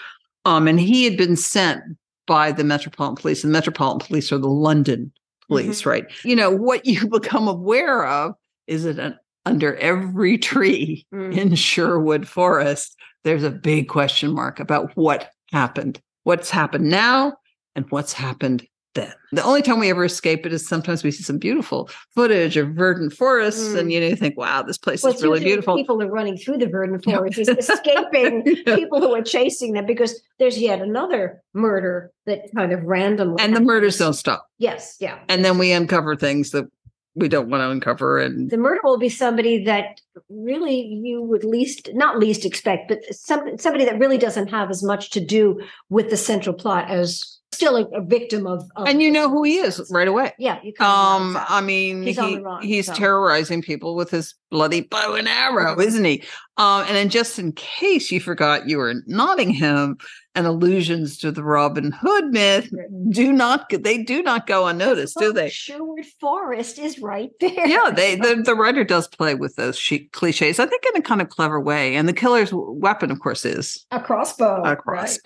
um 0.45 0.69
and 0.69 0.79
he 0.79 1.05
had 1.05 1.17
been 1.17 1.37
sent 1.37 1.83
by 2.27 2.53
the 2.53 2.65
metropolitan 2.65 3.17
police 3.17 3.43
and 3.43 3.51
the 3.51 3.57
metropolitan 3.57 4.07
police 4.07 4.31
are 4.31 4.37
the 4.37 4.47
london 4.47 5.11
police 5.49 5.87
right 5.87 6.05
you 6.23 6.37
know 6.37 6.51
what 6.51 6.85
you 6.85 7.09
become 7.19 7.49
aware 7.49 8.05
of 8.07 8.35
is 8.67 8.85
that 8.85 8.99
an, 8.99 9.19
under 9.47 9.77
every 9.77 10.39
tree 10.39 11.07
Mm. 11.13 11.37
in 11.37 11.55
sherwood 11.55 12.27
forest 12.29 12.97
there's 13.25 13.43
a 13.45 13.51
big 13.51 13.89
question 13.89 14.33
mark 14.33 14.61
about 14.61 14.91
what 14.97 15.31
happened 15.53 16.01
what's 16.25 16.51
happened 16.51 16.89
now 16.89 17.35
and 17.77 17.85
what's 17.91 18.13
happened 18.13 18.67
then. 18.95 19.13
The 19.33 19.43
only 19.43 19.61
time 19.61 19.81
we 19.81 19.91
ever 19.91 20.05
escape 20.05 20.47
it 20.47 20.53
is 20.53 20.69
sometimes 20.69 21.03
we 21.03 21.11
see 21.11 21.25
some 21.25 21.37
beautiful 21.39 21.91
footage 22.15 22.57
of 22.57 22.69
verdant 22.77 23.13
forests, 23.13 23.71
Mm. 23.75 23.79
and 23.81 23.93
you 23.93 23.99
know, 24.01 24.07
you 24.07 24.15
think, 24.15 24.39
wow, 24.39 24.63
this 24.63 24.79
place 24.79 25.03
Well, 25.03 25.13
is 25.13 25.21
really 25.21 25.41
beautiful. 25.41 25.75
People 25.77 26.01
are 26.01 26.09
running 26.09 26.37
through 26.37 26.59
the 26.59 26.69
verdant 26.69 27.03
forest, 27.05 27.41
escaping 27.41 28.45
Yeah. 28.67 28.77
people 28.77 29.01
who 29.01 29.13
are 29.13 29.21
chasing 29.23 29.73
them 29.73 29.85
because 29.85 30.23
there's 30.39 30.59
yet 30.61 30.81
another 30.81 31.43
murder 31.55 32.13
that 32.27 32.43
kind 32.55 32.71
of 32.73 32.85
randomly. 32.85 33.43
And 33.43 33.57
the 33.57 33.61
murders 33.61 33.99
don't 33.99 34.13
stop. 34.13 34.47
Yes, 34.59 34.97
yeah. 35.01 35.19
And 35.29 35.45
then 35.45 35.59
we 35.59 35.73
uncover 35.73 36.15
things 36.15 36.53
that 36.53 36.67
we 37.15 37.29
don't 37.29 37.49
want 37.49 37.61
to 37.61 37.71
uncover. 37.71 38.19
And 38.19 38.51
The 38.51 38.57
murder 38.57 38.81
will 38.83 38.99
be 38.99 39.09
somebody 39.09 39.65
that 39.65 40.01
really 40.29 40.81
you 40.81 41.23
would 41.23 41.45
least, 41.45 41.91
not 41.95 42.19
least 42.19 42.45
expect, 42.45 42.89
but 42.89 43.05
some, 43.15 43.57
somebody 43.59 43.85
that 43.85 43.99
really 43.99 44.19
doesn't 44.19 44.49
have 44.49 44.71
as 44.71 44.83
much 44.83 45.11
to 45.11 45.25
do 45.25 45.61
with 45.91 46.11
the 46.11 46.17
central 46.17 46.55
plot 46.55 46.91
as 46.91 47.39
still 47.53 47.77
a, 47.77 47.85
a 47.97 48.05
victim 48.05 48.47
of, 48.49 48.65
of. 48.75 48.89
and 48.89 49.01
you 49.01 49.11
know 49.11 49.31
who 49.31 49.45
he 49.45 49.59
is 49.59 49.89
right 49.93 50.09
away. 50.09 50.33
Yeah. 50.39 50.59
You 50.65 50.73
kind 50.73 50.91
of 50.91 51.33
know 51.33 51.39
Um. 51.39 51.47
I 51.49 51.61
mean, 51.61 52.03
He's 52.03 52.19
he, 52.19 52.39
run, 52.39 52.63
he's 52.63 52.87
so. 52.87 52.95
terrorizing 52.95 53.63
people 53.63 53.95
with 53.95 54.11
his 54.11 54.35
bloody 54.51 54.81
bow 54.81 55.15
and 55.15 55.29
arrow, 55.29 55.79
isn't 55.81 56.05
he? 56.05 56.25
Um, 56.57 56.85
and 56.87 56.97
then 56.97 57.09
just 57.11 57.39
in 57.39 57.53
case 57.53 58.11
you 58.11 58.21
forgot 58.21 58.69
you 58.69 58.79
were 58.79 58.91
in 58.91 59.03
Nottingham 59.07 59.99
and 60.35 60.47
allusions 60.47 61.19
to 61.19 61.31
the 61.31 61.43
Robin 61.45 61.93
Hood 61.93 62.27
myth 62.33 62.71
do 63.11 63.33
not 63.33 63.69
they 63.69 64.03
do 64.03 64.23
not 64.23 64.47
go 64.47 64.67
unnoticed, 64.67 65.17
do 65.19 65.33
they? 65.33 65.49
Sherwood 65.49 66.05
Forest 66.21 66.79
is 66.79 66.99
right 66.99 67.31
there. 67.41 67.67
yeah, 67.67 67.91
they 67.91 68.17
the, 68.17 68.43
the 68.45 68.55
writer 68.55 68.85
does 68.85 69.09
play 69.09 69.35
with 69.35 69.57
those 69.57 69.79
she, 69.79 70.07
cliches, 70.07 70.59
I 70.59 70.67
think 70.67 70.85
in 70.87 71.01
a 71.01 71.03
kind 71.03 71.21
of 71.23 71.29
clever 71.29 71.61
way. 71.61 71.95
And 71.97 72.09
the 72.09 72.13
killer's 72.13 72.51
weapon, 72.53 73.11
of 73.11 73.21
course, 73.21 73.45
is 73.45 73.87
a 73.91 74.01
crossbow. 74.01 74.63
a 74.65 74.77
right? 74.87 75.19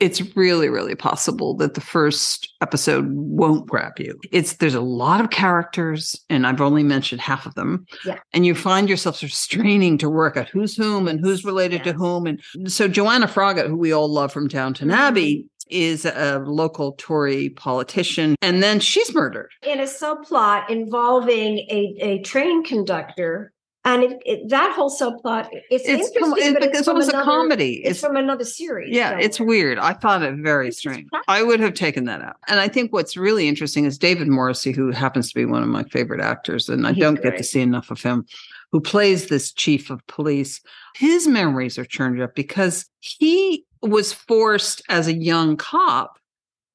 It's 0.00 0.34
really, 0.36 0.68
really 0.68 0.94
possible 0.96 1.54
that 1.58 1.74
the 1.74 1.80
first 1.80 2.52
episode 2.60 3.06
won't 3.10 3.66
grab 3.66 3.92
you. 3.98 4.18
It's 4.32 4.54
there's 4.54 4.74
a 4.74 4.80
lot 4.80 5.20
of 5.20 5.30
characters, 5.30 6.16
and 6.28 6.46
I've 6.46 6.60
only 6.60 6.82
mentioned 6.82 7.20
half 7.20 7.46
of 7.46 7.54
them. 7.54 7.86
Yeah. 8.04 8.18
And 8.32 8.44
you 8.44 8.54
find 8.54 8.88
yourself 8.88 9.16
sort 9.16 9.30
of 9.30 9.36
straining 9.36 9.96
to 9.98 10.10
work 10.10 10.36
out 10.36 10.48
who's 10.48 10.76
whom 10.76 11.06
and 11.06 11.20
who's 11.20 11.44
related 11.44 11.84
to 11.84 11.92
whom. 11.92 12.26
And 12.26 12.40
so 12.66 12.88
Joanna 12.88 13.28
Froggatt, 13.28 13.68
who 13.68 13.76
we 13.76 13.92
all 13.92 14.08
love 14.08 14.32
from 14.32 14.48
Downton 14.48 14.88
Mhm. 14.88 14.94
Abbey, 14.94 15.46
is 15.70 16.04
a 16.04 16.42
local 16.44 16.92
Tory 16.98 17.48
politician, 17.48 18.36
and 18.42 18.62
then 18.62 18.80
she's 18.80 19.14
murdered. 19.14 19.48
in 19.62 19.80
a 19.80 19.84
subplot 19.84 20.68
involving 20.68 21.58
a, 21.70 21.94
a 22.00 22.18
train 22.22 22.62
conductor. 22.64 23.50
And 23.86 24.02
it, 24.02 24.22
it, 24.24 24.48
that 24.48 24.72
whole 24.74 24.90
subplot, 24.90 25.48
it's, 25.70 25.86
It's 25.86 25.88
interesting, 25.88 26.22
com- 26.22 26.38
it- 26.38 26.54
but 26.54 26.62
it's, 26.62 26.78
it's, 26.78 26.84
from 26.86 26.94
almost 26.94 27.10
another, 27.10 27.22
a 27.22 27.24
comedy. 27.24 27.84
It's, 27.84 28.00
from 28.00 28.16
another 28.16 28.44
series. 28.46 28.94
Yeah, 28.96 29.18
it's 29.18 29.38
weird. 29.38 29.78
I 29.78 29.92
thought 29.92 30.22
it 30.22 30.36
very 30.36 30.72
strange. 30.72 31.08
I 31.28 31.42
would 31.42 31.60
have 31.60 31.74
taken 31.74 32.06
that 32.06 32.22
out. 32.22 32.36
And 32.48 32.60
I 32.60 32.68
think 32.68 32.94
what's 32.94 33.14
really 33.14 33.46
interesting 33.46 33.84
is 33.84 33.98
David 33.98 34.28
Morrissey, 34.28 34.72
who 34.72 34.90
happens 34.90 35.28
to 35.28 35.34
be 35.34 35.44
one 35.44 35.62
of 35.62 35.68
my 35.68 35.82
favorite 35.84 36.22
actors, 36.22 36.70
and 36.70 36.86
I 36.86 36.92
He's 36.92 37.02
don't 37.02 37.22
get 37.22 37.36
to 37.36 37.44
see 37.44 37.60
enough 37.60 37.90
of 37.90 38.00
him, 38.00 38.24
who 38.72 38.80
plays 38.80 39.26
this 39.28 39.52
chief 39.52 39.90
of 39.90 40.04
police. 40.06 40.62
His 40.96 41.28
memories 41.28 41.76
are 41.78 41.84
churned 41.84 42.22
up 42.22 42.34
because 42.34 42.86
he 43.00 43.66
was 43.82 44.14
forced 44.14 44.80
as 44.88 45.08
a 45.08 45.14
young 45.14 45.58
cop 45.58 46.18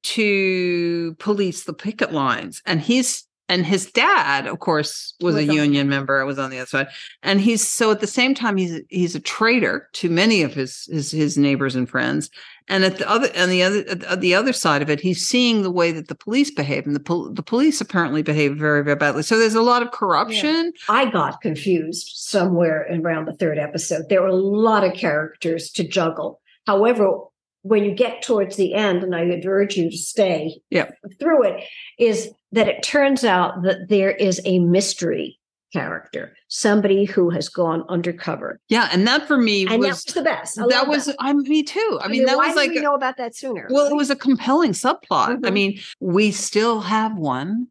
to 0.02 1.14
police 1.18 1.64
the 1.64 1.74
picket 1.74 2.12
lines. 2.12 2.62
And 2.66 2.80
he's 2.80 3.26
and 3.50 3.66
his 3.66 3.90
dad, 3.90 4.46
of 4.46 4.60
course, 4.60 5.12
was, 5.20 5.34
Was 5.34 5.44
a 5.44 5.48
on- 5.50 5.54
union 5.56 5.88
member. 5.88 6.20
I 6.20 6.24
was 6.24 6.38
on 6.38 6.50
the 6.50 6.58
other 6.58 6.66
side, 6.66 6.88
and 7.22 7.40
he's 7.40 7.66
so 7.66 7.90
at 7.90 8.00
the 8.00 8.06
same 8.06 8.34
time 8.34 8.56
he's 8.56 8.80
he's 8.88 9.14
a 9.14 9.20
traitor 9.20 9.88
to 9.94 10.08
many 10.08 10.42
of 10.42 10.54
his 10.54 10.86
his 10.90 11.10
his 11.10 11.36
neighbors 11.36 11.74
and 11.74 11.88
friends. 11.88 12.30
And 12.68 12.84
at 12.84 12.98
the 12.98 13.10
other 13.10 13.28
and 13.34 13.50
the 13.50 13.62
other 13.64 13.84
at 14.08 14.20
the 14.20 14.34
other 14.34 14.52
side 14.52 14.80
of 14.82 14.88
it, 14.88 15.00
he's 15.00 15.26
seeing 15.26 15.62
the 15.62 15.70
way 15.72 15.90
that 15.90 16.06
the 16.08 16.14
police 16.14 16.50
behave, 16.52 16.86
and 16.86 16.94
the 16.94 17.00
pol- 17.00 17.32
the 17.32 17.42
police 17.42 17.80
apparently 17.80 18.22
behave 18.22 18.56
very 18.56 18.84
very 18.84 18.96
badly. 18.96 19.24
So 19.24 19.38
there's 19.38 19.56
a 19.56 19.62
lot 19.62 19.82
of 19.82 19.90
corruption. 19.90 20.72
I 20.88 21.10
got 21.10 21.40
confused 21.40 22.06
somewhere 22.14 22.86
around 22.88 23.24
the 23.26 23.34
third 23.34 23.58
episode. 23.58 24.08
There 24.08 24.22
were 24.22 24.28
a 24.28 24.34
lot 24.36 24.84
of 24.84 24.92
characters 24.94 25.70
to 25.72 25.82
juggle. 25.86 26.40
However, 26.66 27.18
when 27.62 27.84
you 27.84 27.92
get 27.94 28.22
towards 28.22 28.56
the 28.56 28.74
end, 28.74 29.02
and 29.02 29.14
I 29.14 29.24
would 29.24 29.44
urge 29.44 29.76
you 29.76 29.90
to 29.90 29.96
stay 29.96 30.60
Yeah. 30.70 30.90
through 31.18 31.44
it, 31.44 31.64
is 31.98 32.30
that 32.52 32.68
it 32.68 32.82
turns 32.82 33.24
out 33.24 33.62
that 33.62 33.88
there 33.88 34.10
is 34.10 34.40
a 34.44 34.58
mystery 34.60 35.38
character, 35.72 36.34
somebody 36.48 37.04
who 37.04 37.30
has 37.30 37.48
gone 37.48 37.84
undercover. 37.88 38.58
Yeah, 38.68 38.88
and 38.92 39.06
that 39.06 39.28
for 39.28 39.36
me 39.36 39.62
And 39.62 39.70
that 39.72 39.78
was 39.78 40.04
was 40.04 40.14
the 40.14 40.22
best. 40.22 40.58
I 40.58 40.66
that 40.68 40.88
was 40.88 41.14
I 41.20 41.32
me 41.32 41.62
too. 41.62 41.98
I, 42.02 42.08
mean, 42.08 42.24
that 42.24 42.36
why 42.36 42.46
was 42.46 42.54
didn't 42.56 42.68
like 42.70 42.76
we 42.76 42.82
know 42.82 42.94
about 42.94 43.16
that 43.18 43.36
sooner. 43.36 43.68
well, 43.70 43.86
it 43.86 43.94
was 43.94 44.10
a 44.10 44.16
compelling 44.16 44.72
subplot. 44.72 45.28
I 45.28 45.36
Mhm. 45.36 45.52
mean, 45.52 45.80
we 46.00 46.32
still 46.32 46.80
have 46.80 47.16
one 47.16 47.68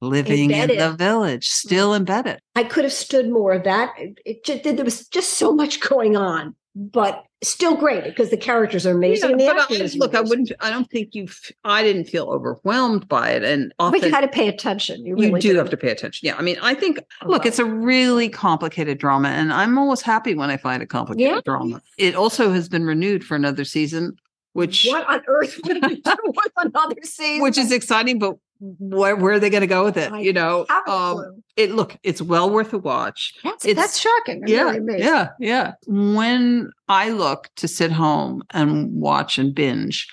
living 0.00 0.50
in 0.50 0.68
the 0.78 0.92
village, 0.92 1.48
still 1.50 1.94
embedded. 1.94 2.40
I 2.56 2.64
could 2.64 2.84
have 2.84 2.92
stood 2.92 3.30
more 3.30 3.52
of 3.52 3.64
that. 3.64 3.92
It, 3.98 4.48
it 4.48 4.76
there 4.76 4.84
was 4.84 5.06
just 5.08 5.34
so 5.34 5.52
much 5.52 5.80
going 5.80 6.16
on, 6.16 6.56
but 6.74 7.24
still 7.42 7.74
great 7.76 8.04
because 8.04 8.30
the 8.30 8.36
characters 8.36 8.86
are 8.86 8.92
amazing. 8.92 9.38
Yeah, 9.38 9.52
but 9.54 9.70
I, 9.70 9.90
look, 9.96 10.14
I 10.14 10.20
wouldn't. 10.20 10.52
I 10.60 10.70
don't 10.70 10.88
think 10.90 11.14
you. 11.14 11.28
I 11.64 11.82
didn't 11.82 12.04
feel 12.04 12.24
overwhelmed 12.30 13.08
by 13.08 13.30
it, 13.30 13.42
and 13.44 13.72
But 13.78 14.02
you 14.02 14.10
had 14.10 14.22
to 14.22 14.28
pay 14.28 14.48
attention. 14.48 15.04
You, 15.04 15.16
you 15.16 15.26
really 15.28 15.40
do 15.40 15.54
have 15.56 15.68
to 15.70 15.76
pay 15.76 15.90
attention. 15.90 16.26
Yeah, 16.26 16.36
I 16.36 16.42
mean, 16.42 16.56
I 16.62 16.74
think. 16.74 17.00
Look, 17.24 17.44
it's 17.44 17.58
a 17.58 17.64
really 17.64 18.28
complicated 18.28 18.98
drama, 18.98 19.28
and 19.28 19.52
I'm 19.52 19.76
always 19.76 20.00
happy 20.00 20.34
when 20.34 20.50
I 20.50 20.56
find 20.56 20.82
a 20.82 20.86
complicated 20.86 21.30
Yeah. 21.34 21.40
drama. 21.44 21.82
It 21.98 22.14
also 22.14 22.52
has 22.52 22.68
been 22.68 22.84
renewed 22.86 23.22
for 23.24 23.34
another 23.34 23.64
season, 23.64 24.16
which 24.54 24.86
What 24.88 25.06
on 25.08 25.22
earth 25.26 25.60
would 25.66 25.84
we 25.86 25.96
do 26.00 26.14
with 26.24 26.52
another 26.56 26.96
season? 27.02 27.42
which 27.42 27.58
is 27.58 27.70
exciting, 27.70 28.18
but 28.18 28.36
where 28.78 29.16
where 29.16 29.32
are 29.34 29.38
they 29.40 29.50
going 29.50 29.62
to 29.62 29.66
go 29.66 29.82
with 29.84 29.96
it? 29.96 30.12
I 30.12 30.20
you 30.20 30.32
know, 30.32 30.66
um, 30.86 31.42
it 31.56 31.72
look, 31.72 31.96
it's 32.02 32.22
well 32.22 32.48
worth 32.50 32.72
a 32.72 32.78
watch. 32.78 33.34
that's, 33.42 33.64
it's- 33.64 33.76
that's 33.84 33.98
shocking. 33.98 34.42
I'm 34.44 34.48
yeah, 34.48 34.70
really 34.70 35.00
yeah, 35.00 35.28
yeah. 35.40 35.72
When 35.86 36.70
I 36.88 37.10
look 37.10 37.48
to 37.56 37.66
sit 37.68 37.90
home 37.92 38.42
and 38.50 38.92
watch 38.92 39.36
and 39.38 39.54
binge, 39.54 40.06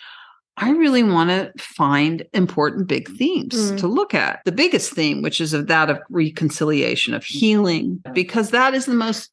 I 0.57 0.71
really 0.71 1.03
want 1.03 1.29
to 1.29 1.51
find 1.63 2.25
important 2.33 2.87
big 2.87 3.07
themes 3.17 3.71
Mm. 3.71 3.77
to 3.79 3.87
look 3.87 4.13
at. 4.13 4.39
The 4.45 4.51
biggest 4.51 4.93
theme, 4.93 5.21
which 5.21 5.39
is 5.39 5.53
of 5.53 5.67
that 5.67 5.89
of 5.89 5.99
reconciliation, 6.09 7.13
of 7.13 7.23
healing, 7.23 8.01
because 8.13 8.49
that 8.49 8.73
is 8.73 8.85
the 8.85 8.93
most 8.95 9.29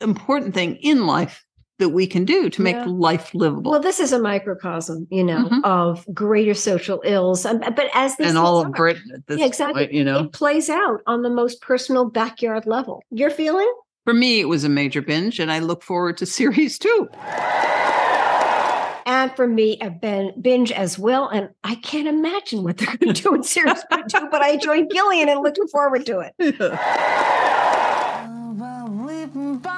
important 0.00 0.54
thing 0.54 0.76
in 0.76 1.06
life 1.06 1.42
that 1.78 1.90
we 1.90 2.06
can 2.06 2.24
do 2.24 2.50
to 2.50 2.62
make 2.62 2.76
Yeah. 2.76 2.84
life 2.86 3.30
livable. 3.34 3.70
Well, 3.70 3.80
this 3.80 4.00
is 4.00 4.12
a 4.12 4.18
microcosm, 4.18 5.06
you 5.10 5.24
know, 5.24 5.44
Mhm. 5.48 5.64
of 5.64 6.04
greater 6.12 6.54
social 6.54 7.00
ills. 7.04 7.46
Um, 7.46 7.60
But 7.60 7.88
as 7.94 8.16
this 8.16 8.28
and 8.28 8.36
all 8.36 8.60
of 8.60 8.72
Britain 8.72 9.12
at 9.14 9.26
this 9.26 9.38
Yeah, 9.38 9.46
exactly. 9.46 9.82
point, 9.84 9.92
you 9.92 10.04
know. 10.04 10.20
it 10.24 10.32
plays 10.32 10.68
out 10.68 11.00
on 11.06 11.22
the 11.22 11.30
most 11.30 11.60
personal 11.62 12.04
backyard 12.06 12.66
level. 12.66 13.02
Your 13.10 13.30
feeling? 13.30 13.72
For 14.04 14.14
me, 14.14 14.40
it 14.40 14.48
was 14.48 14.64
a 14.64 14.68
major 14.68 15.02
binge, 15.02 15.38
and 15.38 15.52
I 15.52 15.58
look 15.60 15.82
forward 15.82 16.16
to 16.18 16.26
series 16.26 16.78
two. 16.78 17.08
And 19.06 19.34
for 19.36 19.46
me, 19.46 19.78
a 19.80 19.90
binge 19.90 20.72
as 20.72 20.98
well. 20.98 21.28
And 21.28 21.50
I 21.64 21.76
can't 21.76 22.08
imagine 22.08 22.62
what 22.64 22.78
they're 22.78 22.96
going 22.96 23.14
to 23.14 23.22
do 23.22 23.34
in 23.34 23.42
series 23.42 23.82
two, 23.90 24.28
but 24.30 24.42
I 24.42 24.56
joined 24.56 24.90
Gillian 24.92 25.28
and 25.28 25.42
looking 25.42 25.66
forward 25.68 26.04
to 26.06 26.20
it. 26.20 26.34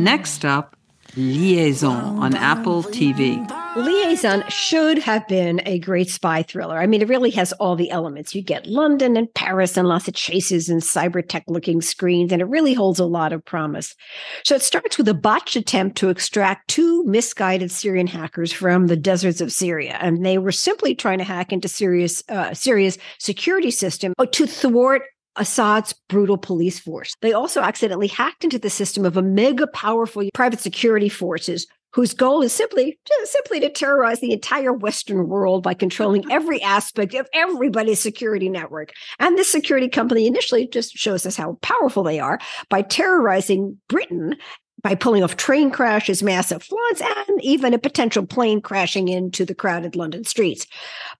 Next 0.00 0.46
up, 0.46 0.76
Liaison 1.14 2.18
on 2.20 2.34
Apple 2.34 2.82
TV. 2.82 3.46
Liaison 3.76 4.42
should 4.48 4.96
have 4.96 5.28
been 5.28 5.60
a 5.66 5.78
great 5.78 6.08
spy 6.08 6.42
thriller. 6.42 6.78
I 6.78 6.86
mean, 6.86 7.02
it 7.02 7.08
really 7.08 7.28
has 7.32 7.52
all 7.54 7.76
the 7.76 7.90
elements. 7.90 8.34
You 8.34 8.40
get 8.40 8.66
London 8.66 9.14
and 9.18 9.32
Paris 9.34 9.76
and 9.76 9.86
lots 9.86 10.08
of 10.08 10.14
chases 10.14 10.70
and 10.70 10.80
cyber 10.80 11.22
tech 11.26 11.44
looking 11.48 11.82
screens, 11.82 12.32
and 12.32 12.40
it 12.40 12.46
really 12.46 12.72
holds 12.72 12.98
a 12.98 13.04
lot 13.04 13.34
of 13.34 13.44
promise. 13.44 13.94
So 14.42 14.54
it 14.54 14.62
starts 14.62 14.96
with 14.96 15.06
a 15.06 15.12
botched 15.12 15.54
attempt 15.54 15.98
to 15.98 16.08
extract 16.08 16.68
two 16.68 17.04
misguided 17.04 17.70
Syrian 17.70 18.06
hackers 18.06 18.54
from 18.54 18.86
the 18.86 18.96
deserts 18.96 19.42
of 19.42 19.52
Syria. 19.52 19.98
And 20.00 20.24
they 20.24 20.38
were 20.38 20.50
simply 20.50 20.94
trying 20.94 21.18
to 21.18 21.24
hack 21.24 21.52
into 21.52 21.68
Syria's, 21.68 22.24
uh, 22.30 22.54
Syria's 22.54 22.96
security 23.18 23.70
system 23.70 24.14
to 24.18 24.46
thwart 24.46 25.02
Assad's 25.36 25.94
brutal 26.08 26.38
police 26.38 26.78
force. 26.78 27.14
They 27.22 27.32
also 27.32 27.60
accidentally 27.60 28.08
hacked 28.08 28.44
into 28.44 28.58
the 28.58 28.70
system 28.70 29.04
of 29.04 29.16
a 29.16 29.22
mega 29.22 29.66
powerful 29.68 30.28
private 30.34 30.60
security 30.60 31.08
forces 31.08 31.66
whose 31.92 32.14
goal 32.14 32.42
is 32.42 32.52
simply 32.52 32.98
simply 33.24 33.60
to 33.60 33.68
terrorize 33.68 34.20
the 34.20 34.32
entire 34.32 34.72
western 34.72 35.28
world 35.28 35.62
by 35.62 35.74
controlling 35.74 36.24
every 36.30 36.62
aspect 36.62 37.14
of 37.14 37.28
everybody's 37.32 38.00
security 38.00 38.48
network 38.48 38.92
and 39.18 39.36
this 39.36 39.50
security 39.50 39.88
company 39.88 40.26
initially 40.26 40.68
just 40.68 40.92
shows 40.92 41.26
us 41.26 41.36
how 41.36 41.58
powerful 41.62 42.02
they 42.02 42.20
are 42.20 42.38
by 42.68 42.82
terrorizing 42.82 43.76
britain 43.88 44.36
by 44.82 44.94
pulling 44.94 45.22
off 45.22 45.36
train 45.36 45.70
crashes, 45.70 46.22
massive 46.22 46.62
floods, 46.62 47.02
and 47.02 47.42
even 47.42 47.74
a 47.74 47.78
potential 47.78 48.24
plane 48.24 48.62
crashing 48.62 49.08
into 49.08 49.44
the 49.44 49.54
crowded 49.54 49.94
London 49.94 50.24
streets. 50.24 50.66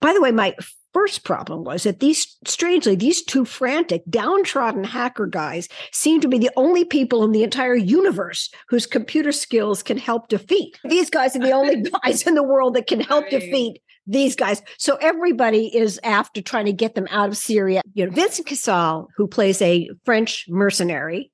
By 0.01 0.15
the 0.15 0.21
way, 0.23 0.33
my 0.33 0.55
first 0.93 1.25
problem 1.25 1.65
was 1.65 1.85
that 1.85 2.01
these, 2.01 2.37
strangely, 2.47 2.95
these 2.97 3.23
two 3.23 3.45
frantic, 3.45 4.03
downtrodden 4.11 4.85
hacker 4.85 5.27
guys 5.27 5.69
seem 5.93 6.21
to 6.21 6.29
be 6.29 6.39
the 6.39 6.51
only 6.57 6.85
people 6.85 7.25
in 7.25 7.33
the 7.33 7.43
entire 7.43 7.75
universe 7.77 8.51
whose 8.69 8.87
computer 8.87 9.33
skills 9.33 9.83
can 9.83 9.99
help 9.99 10.29
defeat. 10.29 10.79
These 10.85 11.11
guys 11.11 11.37
are 11.37 11.41
the 11.41 11.53
only 11.53 11.83
guys 12.05 12.27
in 12.27 12.35
the 12.35 12.43
world 12.43 12.75
that 12.75 12.87
can 12.87 13.01
help 13.01 13.25
Right. 13.25 13.31
defeat 13.33 13.83
these 14.07 14.35
guys. 14.35 14.63
So 14.79 14.97
everybody 14.97 15.67
is 15.77 16.01
after 16.03 16.41
trying 16.43 16.65
to 16.67 16.73
get 16.73 16.95
them 16.95 17.07
out 17.11 17.29
of 17.29 17.37
Syria. 17.37 17.83
You 17.95 18.07
know, 18.07 18.13
Vincent 18.13 18.49
Cassel, 18.49 19.09
who 19.17 19.29
plays 19.29 19.61
a 19.63 19.89
French 20.05 20.47
mercenary, 20.49 21.31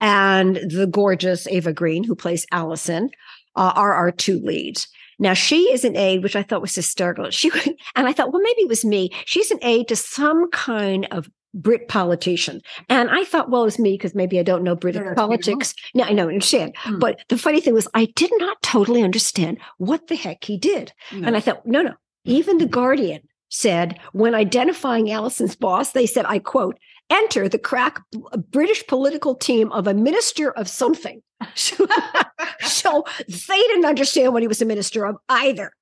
and 0.00 0.56
the 0.56 0.86
gorgeous 0.90 1.46
Eva 1.48 1.72
Green, 1.72 2.04
who 2.04 2.14
plays 2.14 2.46
Allison, 2.52 3.10
uh, 3.56 3.72
are 3.74 3.92
our 3.94 4.10
two 4.12 4.40
leads. 4.40 4.88
Now 5.18 5.34
she 5.34 5.72
is 5.72 5.84
an 5.84 5.96
aide, 5.96 6.22
which 6.22 6.36
I 6.36 6.42
thought 6.42 6.60
was 6.60 6.74
hysterical. 6.74 7.30
She 7.30 7.50
and 7.96 8.06
I 8.06 8.12
thought, 8.12 8.32
well, 8.32 8.42
maybe 8.42 8.62
it 8.62 8.68
was 8.68 8.84
me. 8.84 9.10
She's 9.24 9.50
an 9.50 9.58
aide 9.62 9.88
to 9.88 9.96
some 9.96 10.50
kind 10.50 11.06
of 11.10 11.28
Brit 11.54 11.88
politician, 11.88 12.60
and 12.90 13.08
I 13.10 13.24
thought, 13.24 13.50
well, 13.50 13.62
it 13.62 13.64
was 13.64 13.78
me 13.78 13.94
because 13.94 14.14
maybe 14.14 14.38
I 14.38 14.42
don't 14.42 14.62
know 14.62 14.76
British 14.76 15.02
Yeah, 15.02 15.14
politics. 15.14 15.74
No, 15.94 16.04
I 16.04 16.12
know, 16.12 16.28
understand. 16.28 16.74
Hmm. 16.76 16.98
But 16.98 17.20
the 17.28 17.38
funny 17.38 17.60
thing 17.62 17.72
was, 17.72 17.88
I 17.94 18.04
did 18.04 18.30
not 18.36 18.60
totally 18.62 19.02
understand 19.02 19.58
what 19.78 20.08
the 20.08 20.14
heck 20.14 20.44
he 20.44 20.58
did, 20.58 20.92
No. 21.10 21.26
and 21.26 21.36
I 21.36 21.40
thought, 21.40 21.64
no, 21.64 21.80
no. 21.80 21.94
Even 22.24 22.58
the 22.58 22.66
Guardian 22.66 23.22
said 23.48 23.98
when 24.12 24.34
identifying 24.34 25.10
Allison's 25.10 25.56
boss, 25.56 25.92
they 25.92 26.04
said, 26.04 26.26
I 26.28 26.38
quote, 26.38 26.78
enter 27.10 27.48
the 27.48 27.58
crack 27.58 28.00
British 28.50 28.86
political 28.86 29.34
team 29.34 29.70
of 29.72 29.86
a 29.86 29.94
minister 29.94 30.50
of 30.52 30.68
something. 30.68 31.22
So, 32.60 33.04
they 33.28 33.56
didn't 33.56 33.86
understand 33.86 34.32
what 34.32 34.42
he 34.42 34.48
was 34.48 34.60
a 34.60 34.64
minister 34.64 35.06
of 35.06 35.16
either. 35.28 35.72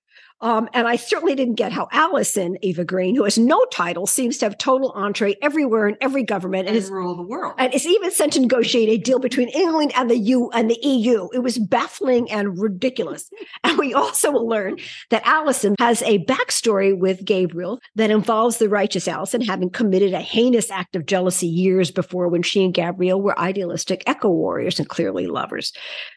Um, 0.40 0.68
and 0.74 0.86
I 0.86 0.96
certainly 0.96 1.34
didn't 1.34 1.54
get 1.54 1.72
how 1.72 1.88
Allison 1.92 2.58
Eva 2.60 2.84
Green, 2.84 3.16
who 3.16 3.24
has 3.24 3.38
no 3.38 3.64
title, 3.72 4.06
seems 4.06 4.36
to 4.38 4.46
have 4.46 4.58
total 4.58 4.92
entree 4.92 5.36
everywhere 5.40 5.88
in 5.88 5.96
every 6.00 6.24
government 6.24 6.68
and 6.68 6.76
and 6.76 6.76
is 6.76 6.90
rule 6.90 7.16
the 7.16 7.22
world. 7.22 7.54
and 7.58 7.72
it's 7.72 7.86
even 7.86 8.10
sent 8.10 8.34
to 8.34 8.40
negotiate 8.40 8.88
a 8.88 9.02
deal 9.02 9.18
between 9.18 9.48
England 9.48 9.92
and 9.94 10.10
the 10.10 10.18
U 10.18 10.50
and 10.52 10.70
the 10.70 10.78
EU. 10.82 11.28
It 11.32 11.38
was 11.38 11.58
baffling 11.58 12.30
and 12.30 12.60
ridiculous. 12.60 13.30
and 13.64 13.78
we 13.78 13.94
also 13.94 14.30
will 14.30 14.46
learn 14.46 14.76
that 15.10 15.22
Allison 15.24 15.74
has 15.78 16.02
a 16.02 16.22
backstory 16.24 16.96
with 16.96 17.24
Gabriel 17.24 17.80
that 17.94 18.10
involves 18.10 18.58
the 18.58 18.68
righteous 18.68 19.08
Allison 19.08 19.40
having 19.40 19.70
committed 19.70 20.12
a 20.12 20.20
heinous 20.20 20.70
act 20.70 20.96
of 20.96 21.06
jealousy 21.06 21.46
years 21.46 21.90
before 21.90 22.28
when 22.28 22.42
she 22.42 22.62
and 22.62 22.74
Gabriel 22.74 23.22
were 23.22 23.38
idealistic 23.38 24.02
echo 24.06 24.28
warriors 24.28 24.78
and 24.78 24.88
clearly 24.88 25.26
lovers. 25.26 25.72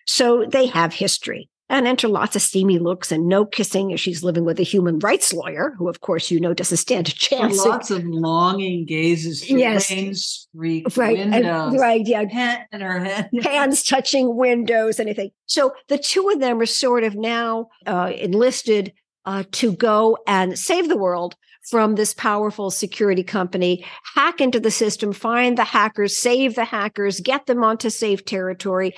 So 0.05 0.45
they 0.49 0.67
have 0.67 0.93
history. 0.93 1.49
And 1.71 1.85
enter 1.87 2.07
lots 2.07 2.35
of 2.35 2.41
steamy 2.41 2.79
looks 2.79 3.11
and 3.11 3.27
no 3.27 3.45
kissing 3.45 3.93
as 3.93 3.99
she's 3.99 4.23
living 4.23 4.43
with 4.43 4.59
a 4.59 4.63
human 4.63 4.97
rights 4.99 5.31
lawyer, 5.33 5.75
who, 5.77 5.87
of 5.87 6.01
course, 6.01 6.31
you 6.31 6.39
know 6.39 6.53
doesn't 6.53 6.77
stand 6.77 7.07
a 7.07 7.11
And 7.11 7.17
chance. 7.19 7.63
lots 7.65 7.91
of 7.91 8.03
longing 8.05 8.85
gazes 8.85 9.45
through 9.45 9.59
Yes. 9.59 9.91
rain 9.91 10.15
streaked 10.15 10.97
right, 10.97 11.19
and- 11.19 11.31
windows. 11.31 11.79
right, 11.79 12.01
yeah, 12.05 12.23
Head 12.27 12.65
in 12.71 12.81
her 12.81 12.99
head. 12.99 13.29
hands 13.43 13.83
touching 13.83 14.35
windows, 14.35 14.99
anything. 14.99 15.29
So 15.45 15.73
the 15.89 15.99
two 15.99 16.27
of 16.29 16.39
them 16.39 16.59
are 16.59 16.65
sort 16.65 17.03
of 17.03 17.13
now 17.15 17.67
uh, 17.85 18.13
enlisted 18.17 18.91
uh, 19.25 19.43
to 19.51 19.71
go 19.73 20.17
and 20.25 20.57
save 20.57 20.89
the 20.89 20.97
world 20.97 21.35
from 21.69 21.93
this 21.95 22.15
powerful 22.15 22.71
security 22.71 23.21
company, 23.21 23.85
hack 24.15 24.41
into 24.41 24.59
the 24.59 24.71
system, 24.71 25.13
find 25.13 25.55
the 25.55 25.63
hackers, 25.63 26.17
save 26.17 26.55
the 26.55 26.65
hackers, 26.65 27.19
get 27.19 27.45
them 27.45 27.63
onto 27.63 27.91
safe 27.91 28.25
territory. 28.25 28.95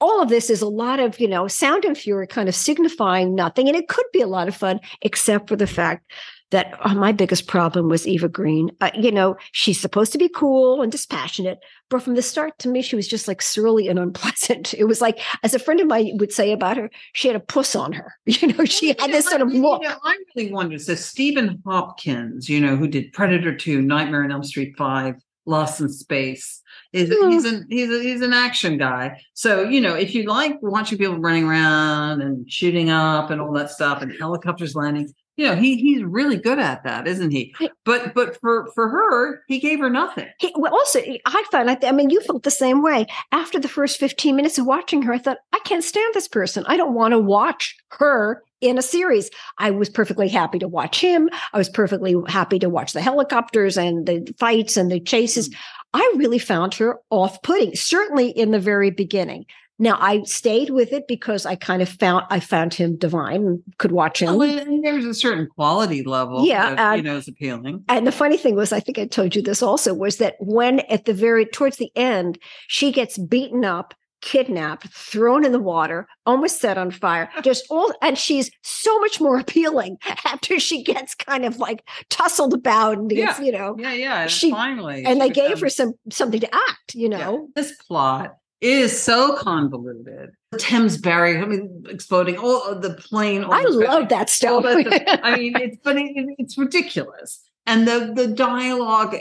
All 0.00 0.22
of 0.22 0.28
this 0.28 0.50
is 0.50 0.60
a 0.62 0.68
lot 0.68 1.00
of, 1.00 1.18
you 1.18 1.28
know, 1.28 1.48
sound 1.48 1.84
and 1.84 1.96
fury 1.96 2.26
kind 2.26 2.48
of 2.48 2.54
signifying 2.54 3.34
nothing. 3.34 3.68
And 3.68 3.76
it 3.76 3.88
could 3.88 4.06
be 4.12 4.20
a 4.20 4.26
lot 4.26 4.48
of 4.48 4.54
fun, 4.56 4.80
except 5.02 5.48
for 5.48 5.56
the 5.56 5.66
fact 5.66 6.10
that 6.52 6.78
uh, 6.80 6.94
my 6.94 7.10
biggest 7.10 7.48
problem 7.48 7.88
was 7.88 8.06
Eva 8.06 8.28
Green. 8.28 8.70
Uh, 8.80 8.90
you 8.94 9.10
know, 9.10 9.36
she's 9.50 9.80
supposed 9.80 10.12
to 10.12 10.18
be 10.18 10.28
cool 10.28 10.80
and 10.80 10.92
dispassionate, 10.92 11.58
but 11.90 12.00
from 12.02 12.14
the 12.14 12.22
start 12.22 12.56
to 12.60 12.68
me, 12.68 12.82
she 12.82 12.94
was 12.94 13.08
just 13.08 13.26
like 13.26 13.42
surly 13.42 13.88
and 13.88 13.98
unpleasant. 13.98 14.72
It 14.78 14.84
was 14.84 15.00
like, 15.00 15.18
as 15.42 15.54
a 15.54 15.58
friend 15.58 15.80
of 15.80 15.88
mine 15.88 16.18
would 16.18 16.32
say 16.32 16.52
about 16.52 16.76
her, 16.76 16.88
she 17.14 17.26
had 17.26 17.36
a 17.36 17.40
puss 17.40 17.74
on 17.74 17.92
her. 17.94 18.14
You 18.26 18.48
know, 18.52 18.64
she 18.64 18.88
had 18.88 19.10
this 19.10 19.28
sort 19.28 19.40
of 19.40 19.52
You 19.52 19.62
look. 19.62 19.82
know, 19.82 19.96
I 20.04 20.16
really 20.36 20.52
wonder. 20.52 20.78
So 20.78 20.94
Stephen 20.94 21.60
Hopkins, 21.66 22.48
you 22.48 22.60
know, 22.60 22.76
who 22.76 22.86
did 22.86 23.12
Predator 23.12 23.56
Two, 23.56 23.82
Nightmare 23.82 24.22
on 24.22 24.30
Elm 24.30 24.44
Street 24.44 24.74
Five, 24.76 25.16
Lost 25.46 25.80
in 25.80 25.88
Space, 25.88 26.60
is 26.92 27.14
Hmm. 27.16 27.30
he's 27.30 27.44
an 27.44 27.66
he's 27.70 27.90
a, 27.90 28.02
he's 28.02 28.20
an 28.22 28.32
action 28.32 28.78
guy. 28.78 29.20
So 29.34 29.62
you 29.62 29.80
know, 29.80 29.94
if 29.94 30.14
you 30.14 30.24
like 30.24 30.58
watching 30.60 30.98
people 30.98 31.18
running 31.18 31.44
around 31.44 32.20
and 32.20 32.50
shooting 32.50 32.90
up 32.90 33.30
and 33.30 33.40
all 33.40 33.52
that 33.52 33.70
stuff, 33.70 34.02
and 34.02 34.12
helicopters 34.18 34.74
landing, 34.74 35.12
you 35.36 35.46
know, 35.46 35.54
he 35.54 35.76
he's 35.76 36.02
really 36.02 36.36
good 36.36 36.58
at 36.58 36.82
that, 36.84 37.06
isn't 37.06 37.30
he? 37.30 37.54
But 37.84 38.14
but 38.14 38.40
for 38.40 38.66
for 38.74 38.88
her, 38.88 39.42
he 39.46 39.58
gave 39.60 39.78
her 39.80 39.90
nothing. 39.90 40.26
He, 40.40 40.52
well, 40.56 40.72
also, 40.72 41.00
I 41.26 41.44
found, 41.52 41.70
I, 41.70 41.78
I 41.82 41.92
mean, 41.92 42.10
you 42.10 42.20
felt 42.22 42.42
the 42.42 42.50
same 42.50 42.82
way. 42.82 43.06
After 43.32 43.60
the 43.60 43.68
first 43.68 43.98
15 43.98 44.34
minutes 44.34 44.58
of 44.58 44.66
watching 44.66 45.02
her, 45.02 45.12
I 45.12 45.18
thought, 45.18 45.38
I 45.52 45.60
can't 45.64 45.84
stand 45.84 46.14
this 46.14 46.26
person. 46.28 46.64
I 46.66 46.76
don't 46.76 46.94
want 46.94 47.12
to 47.12 47.18
watch 47.18 47.76
her 47.90 48.42
in 48.60 48.78
a 48.78 48.82
series. 48.82 49.30
I 49.58 49.70
was 49.70 49.88
perfectly 49.88 50.28
happy 50.28 50.58
to 50.58 50.68
watch 50.68 51.00
him. 51.00 51.28
I 51.52 51.58
was 51.58 51.68
perfectly 51.68 52.16
happy 52.28 52.58
to 52.60 52.68
watch 52.68 52.92
the 52.92 53.02
helicopters 53.02 53.76
and 53.76 54.06
the 54.06 54.32
fights 54.38 54.76
and 54.76 54.90
the 54.90 55.00
chases. 55.00 55.48
Mm. 55.48 55.56
I 55.94 56.12
really 56.16 56.38
found 56.38 56.74
her 56.74 56.98
off 57.10 57.42
putting, 57.42 57.74
certainly 57.74 58.28
in 58.30 58.50
the 58.50 58.60
very 58.60 58.90
beginning. 58.90 59.46
Now 59.78 59.98
I 60.00 60.22
stayed 60.22 60.70
with 60.70 60.92
it 60.92 61.06
because 61.06 61.44
I 61.44 61.54
kind 61.54 61.82
of 61.82 61.88
found 61.88 62.24
I 62.30 62.40
found 62.40 62.72
him 62.72 62.96
divine 62.96 63.46
and 63.46 63.62
could 63.76 63.92
watch 63.92 64.22
him. 64.22 64.30
Oh, 64.30 64.40
and 64.40 64.82
there's 64.82 65.04
a 65.04 65.12
certain 65.12 65.48
quality 65.48 66.02
level, 66.02 66.46
Yeah, 66.46 66.74
that, 66.74 66.96
you 66.96 67.02
know, 67.02 67.16
is 67.16 67.28
appealing. 67.28 67.84
And 67.88 68.06
the 68.06 68.12
funny 68.12 68.38
thing 68.38 68.56
was, 68.56 68.72
I 68.72 68.80
think 68.80 68.98
I 68.98 69.06
told 69.06 69.36
you 69.36 69.42
this 69.42 69.62
also, 69.62 69.92
was 69.92 70.16
that 70.16 70.36
when 70.40 70.80
at 70.80 71.04
the 71.04 71.12
very 71.12 71.44
towards 71.44 71.76
the 71.76 71.90
end, 71.94 72.38
she 72.68 72.90
gets 72.90 73.18
beaten 73.18 73.66
up, 73.66 73.92
kidnapped, 74.22 74.88
thrown 74.92 75.44
in 75.44 75.52
the 75.52 75.58
water, 75.60 76.06
almost 76.24 76.60
set 76.60 76.78
on 76.78 76.90
fire. 76.90 77.28
Just 77.42 77.64
all 77.70 77.92
and 78.02 78.16
she's 78.18 78.50
so 78.62 78.98
much 79.00 79.20
more 79.20 79.38
appealing 79.44 79.98
after 80.24 80.58
she 80.58 80.82
gets 80.82 81.14
kind 81.14 81.44
of 81.44 81.58
like 81.58 81.86
tussled 82.10 82.52
about 82.52 82.98
and 82.98 83.10
gets, 83.10 83.38
Yeah. 83.38 83.44
you 83.44 83.52
know, 83.52 83.76
Yeah, 83.78 83.92
yeah. 83.92 84.20
and 84.22 84.30
She- 84.30 84.50
finally, 84.50 85.04
and 85.04 85.20
she 85.22 85.28
they 85.28 85.30
gave 85.34 85.60
her 85.60 85.68
some 85.68 85.94
something 86.10 86.40
to 86.40 86.54
act, 86.54 86.94
you 86.94 87.10
Yeah. 87.10 87.18
know. 87.18 87.48
This 87.54 87.72
plot 87.86 88.34
is 88.60 89.00
so 89.00 89.36
convoluted. 89.36 90.30
Thames 90.58 90.96
Barrier, 90.96 91.42
I 91.42 91.46
mean, 91.46 91.84
exploding 91.88 92.38
all 92.38 92.74
the 92.74 92.94
plane. 92.94 93.44
I 93.44 93.58
almost 93.58 93.76
love 93.78 94.08
that 94.08 94.20
all 94.20 94.26
stuff. 94.26 94.62
the- 94.62 95.20
I 95.26 95.36
mean, 95.36 95.54
it's 95.56 95.76
but 95.84 95.96
it, 95.98 96.10
it's 96.38 96.56
ridiculous, 96.56 97.42
and 97.66 97.86
the 97.86 98.12
the 98.14 98.28
dialogue 98.28 99.16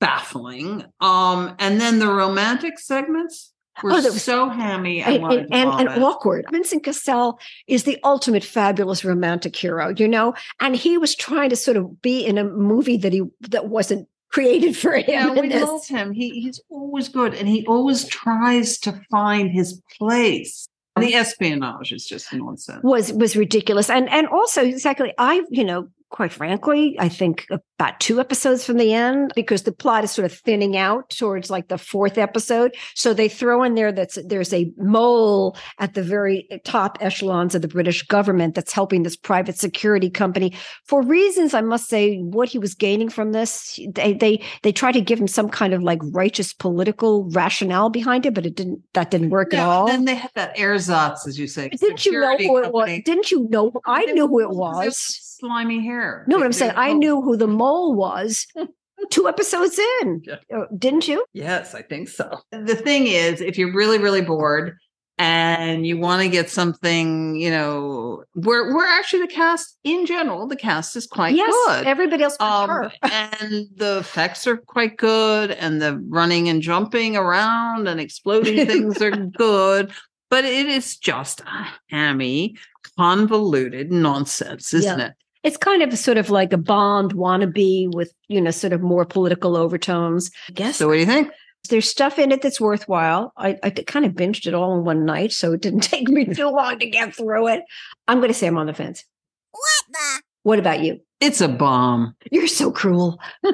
baffling. 0.00 0.84
Um, 1.00 1.54
and 1.58 1.80
then 1.80 1.98
the 1.98 2.08
romantic 2.12 2.78
segments 2.78 3.52
Oh, 3.82 3.88
were 3.88 3.92
Oh, 3.92 3.96
was- 3.96 4.22
so 4.22 4.48
hammy. 4.48 5.02
And, 5.02 5.24
and, 5.24 5.48
and, 5.52 5.88
and 5.88 6.04
awkward. 6.04 6.46
Vincent 6.50 6.84
Cassel 6.84 7.38
is 7.66 7.84
the 7.84 7.98
ultimate 8.04 8.44
fabulous 8.44 9.04
romantic 9.04 9.54
hero, 9.56 9.94
you 9.96 10.08
know, 10.08 10.34
and 10.60 10.76
he 10.76 10.98
was 10.98 11.14
trying 11.14 11.50
to 11.50 11.56
sort 11.56 11.76
of 11.76 12.02
be 12.02 12.24
in 12.24 12.38
a 12.38 12.44
movie 12.44 12.96
that 12.98 13.12
he 13.12 13.22
that 13.48 13.68
wasn't 13.68 14.08
created 14.30 14.76
for 14.76 14.92
him. 14.92 15.04
Yeah, 15.08 15.32
we 15.32 15.48
this. 15.48 15.62
love 15.62 15.86
him. 15.86 16.12
He 16.12 16.40
he's 16.40 16.60
always 16.68 17.08
good, 17.08 17.34
and 17.34 17.48
he 17.48 17.66
always 17.66 18.04
tries 18.06 18.78
to 18.80 19.00
find 19.10 19.50
his 19.50 19.80
place. 19.96 20.66
And 20.96 21.06
the 21.06 21.14
espionage 21.14 21.92
is 21.92 22.04
just 22.06 22.32
nonsense. 22.32 22.80
was 22.82 23.12
was 23.12 23.36
ridiculous 23.36 23.88
and 23.88 24.08
and 24.10 24.26
also 24.26 24.64
exactly 24.64 25.14
i 25.16 25.44
you 25.48 25.62
know 25.62 25.86
quite 26.10 26.32
frankly, 26.32 26.96
I 26.98 27.08
think 27.08 27.46
about 27.78 28.00
two 28.00 28.18
episodes 28.18 28.64
from 28.64 28.76
the 28.76 28.92
end 28.92 29.32
because 29.34 29.62
the 29.62 29.72
plot 29.72 30.04
is 30.04 30.10
sort 30.10 30.24
of 30.24 30.32
thinning 30.32 30.76
out 30.76 31.10
towards 31.10 31.50
like 31.50 31.68
the 31.68 31.78
fourth 31.78 32.18
episode. 32.18 32.74
So 32.94 33.14
they 33.14 33.28
throw 33.28 33.62
in 33.62 33.74
there 33.74 33.92
that 33.92 34.16
there's 34.26 34.52
a 34.52 34.72
mole 34.76 35.56
at 35.78 35.94
the 35.94 36.02
very 36.02 36.48
top 36.64 36.98
echelons 37.00 37.54
of 37.54 37.62
the 37.62 37.68
British 37.68 38.02
government 38.02 38.54
that's 38.54 38.72
helping 38.72 39.02
this 39.02 39.16
private 39.16 39.58
security 39.58 40.10
company 40.10 40.54
for 40.84 41.02
reasons 41.02 41.54
I 41.54 41.60
must 41.60 41.88
say 41.88 42.18
what 42.18 42.48
he 42.48 42.58
was 42.58 42.74
gaining 42.74 43.10
from 43.10 43.32
this. 43.32 43.78
They 43.94 44.14
they 44.14 44.42
they 44.62 44.72
try 44.72 44.92
to 44.92 45.00
give 45.00 45.20
him 45.20 45.28
some 45.28 45.48
kind 45.48 45.74
of 45.74 45.82
like 45.82 46.00
righteous 46.12 46.52
political 46.52 47.28
rationale 47.30 47.90
behind 47.90 48.26
it, 48.26 48.34
but 48.34 48.46
it 48.46 48.56
didn't 48.56 48.82
that 48.94 49.10
didn't 49.10 49.30
work 49.30 49.52
at 49.54 49.60
all. 49.60 49.86
Then 49.86 50.04
they 50.04 50.14
had 50.14 50.30
that 50.34 50.56
ersatz, 50.56 51.26
as 51.26 51.38
you 51.38 51.46
say. 51.46 51.68
Didn't 51.68 52.06
you 52.06 52.12
know 52.12 52.36
who 52.36 52.58
it 52.58 52.72
was? 52.72 52.88
Didn't 53.04 53.30
you 53.30 53.46
know? 53.50 53.72
I 53.86 54.04
knew 54.06 54.26
who 54.26 54.40
it 54.40 54.50
was. 54.50 54.96
Slimy 55.38 55.84
hair. 55.84 55.97
No, 56.26 56.36
what 56.36 56.46
I'm 56.46 56.52
saying, 56.52 56.72
I 56.76 56.92
knew 56.92 57.20
who 57.22 57.36
the 57.36 57.46
mole 57.46 57.94
was 57.94 58.46
two 59.10 59.28
episodes 59.28 59.78
in. 60.02 60.22
Yeah. 60.24 60.36
Uh, 60.54 60.64
Didn't 60.76 61.08
you? 61.08 61.24
Yes, 61.32 61.74
I 61.74 61.82
think 61.82 62.08
so. 62.08 62.38
The 62.52 62.74
thing 62.76 63.06
is, 63.06 63.40
if 63.40 63.58
you're 63.58 63.72
really, 63.72 63.98
really 63.98 64.22
bored 64.22 64.76
and 65.20 65.84
you 65.86 65.98
want 65.98 66.22
to 66.22 66.28
get 66.28 66.48
something, 66.48 67.34
you 67.36 67.50
know, 67.50 68.22
we're 68.36 68.72
we're 68.74 68.86
actually 68.86 69.22
the 69.22 69.32
cast 69.32 69.76
in 69.82 70.06
general, 70.06 70.46
the 70.46 70.56
cast 70.56 70.94
is 70.94 71.06
quite 71.06 71.34
yes, 71.34 71.52
good. 71.66 71.86
everybody 71.86 72.22
else 72.22 72.36
Um, 72.38 72.90
and 73.02 73.66
the 73.74 73.98
effects 73.98 74.46
are 74.46 74.56
quite 74.56 74.96
good, 74.96 75.50
and 75.50 75.82
the 75.82 75.98
running 76.08 76.48
and 76.48 76.62
jumping 76.62 77.16
around 77.16 77.88
and 77.88 78.00
exploding 78.00 78.66
things 78.66 79.02
are 79.02 79.10
good. 79.38 79.90
But 80.30 80.44
it 80.44 80.66
is 80.66 80.96
just 80.98 81.40
a 81.40 81.66
hammy, 81.88 82.56
convoluted 82.98 83.90
nonsense, 83.90 84.74
isn't 84.74 84.98
Yeah. 84.98 85.06
it? 85.06 85.12
It's 85.42 85.56
kind 85.56 85.82
of 85.82 85.96
sort 85.98 86.18
of 86.18 86.30
like 86.30 86.52
a 86.52 86.58
Bond 86.58 87.14
wannabe 87.14 87.94
with, 87.94 88.12
you 88.28 88.40
know, 88.40 88.50
sort 88.50 88.72
of 88.72 88.80
more 88.82 89.04
political 89.04 89.56
overtones. 89.56 90.30
I 90.48 90.52
guess 90.52 90.76
So, 90.76 90.86
what 90.88 90.94
do 90.94 91.00
you 91.00 91.06
think? 91.06 91.30
there's 91.70 91.88
stuff 91.88 92.18
in 92.18 92.32
it 92.32 92.40
that's 92.40 92.60
worthwhile. 92.60 93.32
I, 93.36 93.58
I 93.62 93.70
kind 93.70 94.06
of 94.06 94.12
binged 94.12 94.46
it 94.46 94.54
all 94.54 94.78
in 94.78 94.84
one 94.84 95.04
night, 95.04 95.32
so 95.32 95.52
it 95.52 95.60
didn't 95.60 95.80
take 95.94 96.08
me 96.08 96.24
too 96.24 96.48
long 96.48 96.78
to 96.78 96.88
get 96.88 97.14
through 97.14 97.48
it. 97.48 97.62
I'm 98.06 98.18
going 98.18 98.28
to 98.28 98.34
say 98.34 98.46
I'm 98.46 98.56
on 98.58 98.66
the 98.66 98.74
fence. 98.74 99.04
What 99.50 99.84
the? 99.92 100.22
What 100.44 100.58
about 100.58 100.80
you? 100.80 101.00
It's 101.20 101.40
a 101.40 101.48
bomb. 101.48 102.14
You're 102.30 102.46
so 102.46 102.70
cruel. 102.70 103.18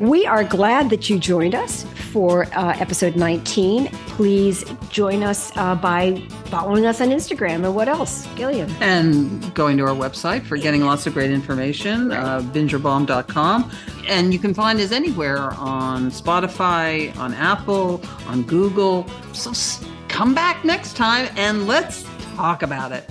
We 0.00 0.26
are 0.26 0.44
glad 0.44 0.90
that 0.90 1.08
you 1.08 1.18
joined 1.18 1.54
us 1.54 1.84
for 2.12 2.44
uh, 2.54 2.76
episode 2.78 3.16
19. 3.16 3.86
Please 3.86 4.64
join 4.90 5.22
us 5.22 5.56
uh, 5.56 5.74
by 5.74 6.20
following 6.46 6.84
us 6.84 7.00
on 7.00 7.08
Instagram 7.08 7.64
and 7.64 7.74
what 7.74 7.88
else? 7.88 8.26
Gillian. 8.36 8.70
and 8.80 9.54
going 9.54 9.76
to 9.78 9.84
our 9.84 9.94
website 9.94 10.44
for 10.44 10.56
getting 10.56 10.82
lots 10.82 11.06
of 11.06 11.14
great 11.14 11.30
information, 11.30 12.12
uh, 12.12 12.40
bingerbomb.com. 12.40 13.70
And 14.06 14.32
you 14.32 14.38
can 14.38 14.52
find 14.54 14.78
us 14.80 14.92
anywhere 14.92 15.52
on 15.54 16.10
Spotify, 16.10 17.16
on 17.16 17.32
Apple, 17.34 18.02
on 18.26 18.42
Google. 18.42 19.08
So 19.32 19.52
come 20.08 20.34
back 20.34 20.64
next 20.64 20.94
time 20.96 21.28
and 21.36 21.66
let's 21.66 22.04
talk 22.36 22.62
about 22.62 22.92
it. 22.92 23.08